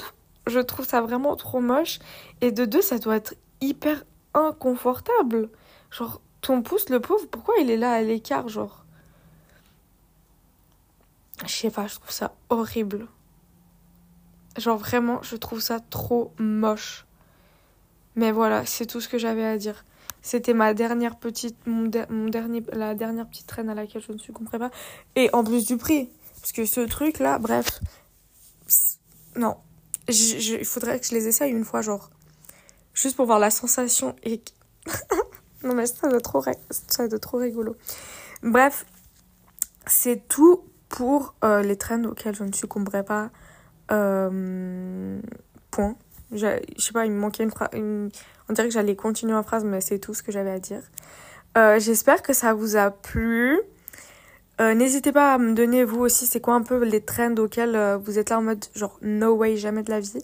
Je 0.47 0.61
trouve 0.61 0.87
ça 0.87 1.01
vraiment 1.01 1.35
trop 1.35 1.61
moche. 1.61 1.99
Et 2.43 2.53
de 2.53 2.67
2, 2.67 2.83
ça 2.83 2.99
doit 2.99 3.17
être 3.17 3.35
hyper 3.63 4.05
inconfortable. 4.35 5.49
Genre, 5.91 6.21
ton 6.41 6.63
pouce, 6.63 6.89
le 6.89 7.01
pauvre, 7.01 7.27
pourquoi 7.31 7.55
il 7.61 7.71
est 7.71 7.77
là 7.77 7.93
à 7.93 8.03
l'écart, 8.03 8.49
genre? 8.49 8.85
Je 11.47 11.53
sais 11.53 11.71
pas, 11.71 11.87
je 11.87 11.95
trouve 11.97 12.11
ça 12.11 12.35
horrible. 12.49 13.07
Genre 14.59 14.77
vraiment, 14.79 15.23
je 15.23 15.37
trouve 15.37 15.61
ça 15.61 15.81
trop 15.81 16.33
moche. 16.39 17.07
Mais 18.17 18.33
voilà, 18.33 18.67
c'est 18.67 18.87
tout 18.87 19.01
ce 19.01 19.09
que 19.09 19.19
j'avais 19.19 19.45
à 19.45 19.57
dire. 19.57 19.85
C'était 20.23 20.53
ma 20.53 20.75
dernière 20.75 21.17
petite, 21.17 21.57
la 22.73 22.95
dernière 22.95 23.27
petite 23.27 23.47
traîne 23.47 23.71
à 23.71 23.75
laquelle 23.75 24.03
je 24.03 24.13
ne 24.13 24.19
succomberai 24.19 24.59
pas. 24.59 24.71
Et 25.17 25.31
en 25.33 25.45
plus 25.45 25.67
du 25.67 25.77
prix. 25.77 26.11
Parce 26.41 26.53
que 26.53 26.65
ce 26.65 26.81
truc 26.81 27.19
là, 27.19 27.39
bref. 27.39 27.81
Non. 29.37 29.57
il 30.09 30.65
faudrait 30.65 31.01
que 31.01 31.07
je 31.07 31.15
les 31.15 31.29
essaye 31.29 31.53
une 31.53 31.65
fois, 31.65 31.81
genre. 31.81 32.11
Juste 32.93 33.17
pour 33.17 33.27
voir 33.27 33.39
la 33.39 33.51
sensation 33.51 34.17
et. 34.25 34.43
Non 35.63 35.75
mais 35.75 35.87
ça 35.87 36.09
de 36.09 36.19
trop, 36.19 36.43
ça 36.71 37.09
de 37.09 37.17
trop 37.17 37.39
rigolo. 37.39 37.77
Bref, 38.43 38.87
c'est 39.87 40.27
tout 40.29 40.65
pour 40.89 41.35
euh, 41.45 41.63
les 41.63 41.77
traînes 41.77 42.07
auxquelles 42.07 42.35
je 42.35 42.45
ne 42.45 42.53
succomberai 42.53 43.05
pas. 43.05 43.31
Euh, 43.91 45.21
point. 45.71 45.97
Je 46.33 46.61
sais 46.79 46.93
pas, 46.93 47.07
il 47.07 47.13
me 47.13 47.19
manquait 47.19 47.43
une 47.43 47.51
phrase. 47.51 47.71
On 47.75 48.53
dirait 48.53 48.69
que 48.69 48.75
j'allais 48.75 48.97
continuer 48.97 49.33
ma 49.33 49.43
phrase, 49.43 49.65
mais 49.65 49.81
c'est 49.81 49.99
tout 49.99 50.15
ce 50.15 50.23
que 50.23 50.33
j'avais 50.33 50.51
à 50.51 50.59
dire. 50.59 50.83
Euh, 51.59 51.79
j'espère 51.81 52.23
que 52.23 52.33
ça 52.33 52.55
vous 52.55 52.77
a 52.77 52.91
plu. 52.91 53.61
N'hésitez 54.61 55.11
pas 55.11 55.33
à 55.33 55.39
me 55.39 55.55
donner, 55.55 55.85
vous 55.85 56.01
aussi, 56.01 56.27
c'est 56.27 56.41
quoi 56.41 56.53
un 56.53 56.61
peu 56.61 56.85
les 56.85 57.01
trends 57.01 57.35
auxquels 57.37 57.99
vous 58.05 58.19
êtes 58.19 58.29
là 58.29 58.39
en 58.39 58.43
mode 58.43 58.63
genre 58.75 58.99
no 59.01 59.33
way, 59.33 59.57
jamais 59.57 59.83
de 59.83 59.91
la 59.91 60.01
vie. 60.01 60.23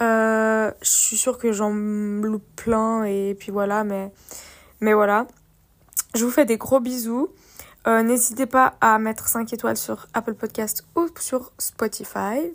Je 0.00 0.72
suis 0.82 1.16
sûre 1.16 1.38
que 1.38 1.52
j'en 1.52 1.70
loupe 1.70 2.46
plein 2.56 3.04
et 3.04 3.36
puis 3.38 3.52
voilà, 3.52 3.84
mais, 3.84 4.12
voilà. 4.80 5.26
Je 6.14 6.24
vous 6.24 6.30
fais 6.30 6.46
des 6.46 6.56
gros 6.56 6.80
bisous. 6.80 7.28
N'hésitez 7.86 8.46
pas 8.46 8.74
à 8.80 8.98
mettre 8.98 9.28
5 9.28 9.52
étoiles 9.52 9.76
sur 9.76 10.08
Apple 10.12 10.34
Podcast 10.34 10.84
ou 10.94 11.08
sur 11.18 11.52
Spotify. 11.58 12.52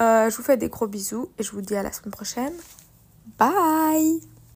Euh, 0.00 0.28
je 0.28 0.36
vous 0.36 0.42
fais 0.42 0.56
des 0.56 0.68
gros 0.68 0.86
bisous 0.86 1.30
et 1.38 1.42
je 1.42 1.52
vous 1.52 1.62
dis 1.62 1.76
à 1.76 1.82
la 1.82 1.92
semaine 1.92 2.12
prochaine. 2.12 2.52
Bye 3.38 4.35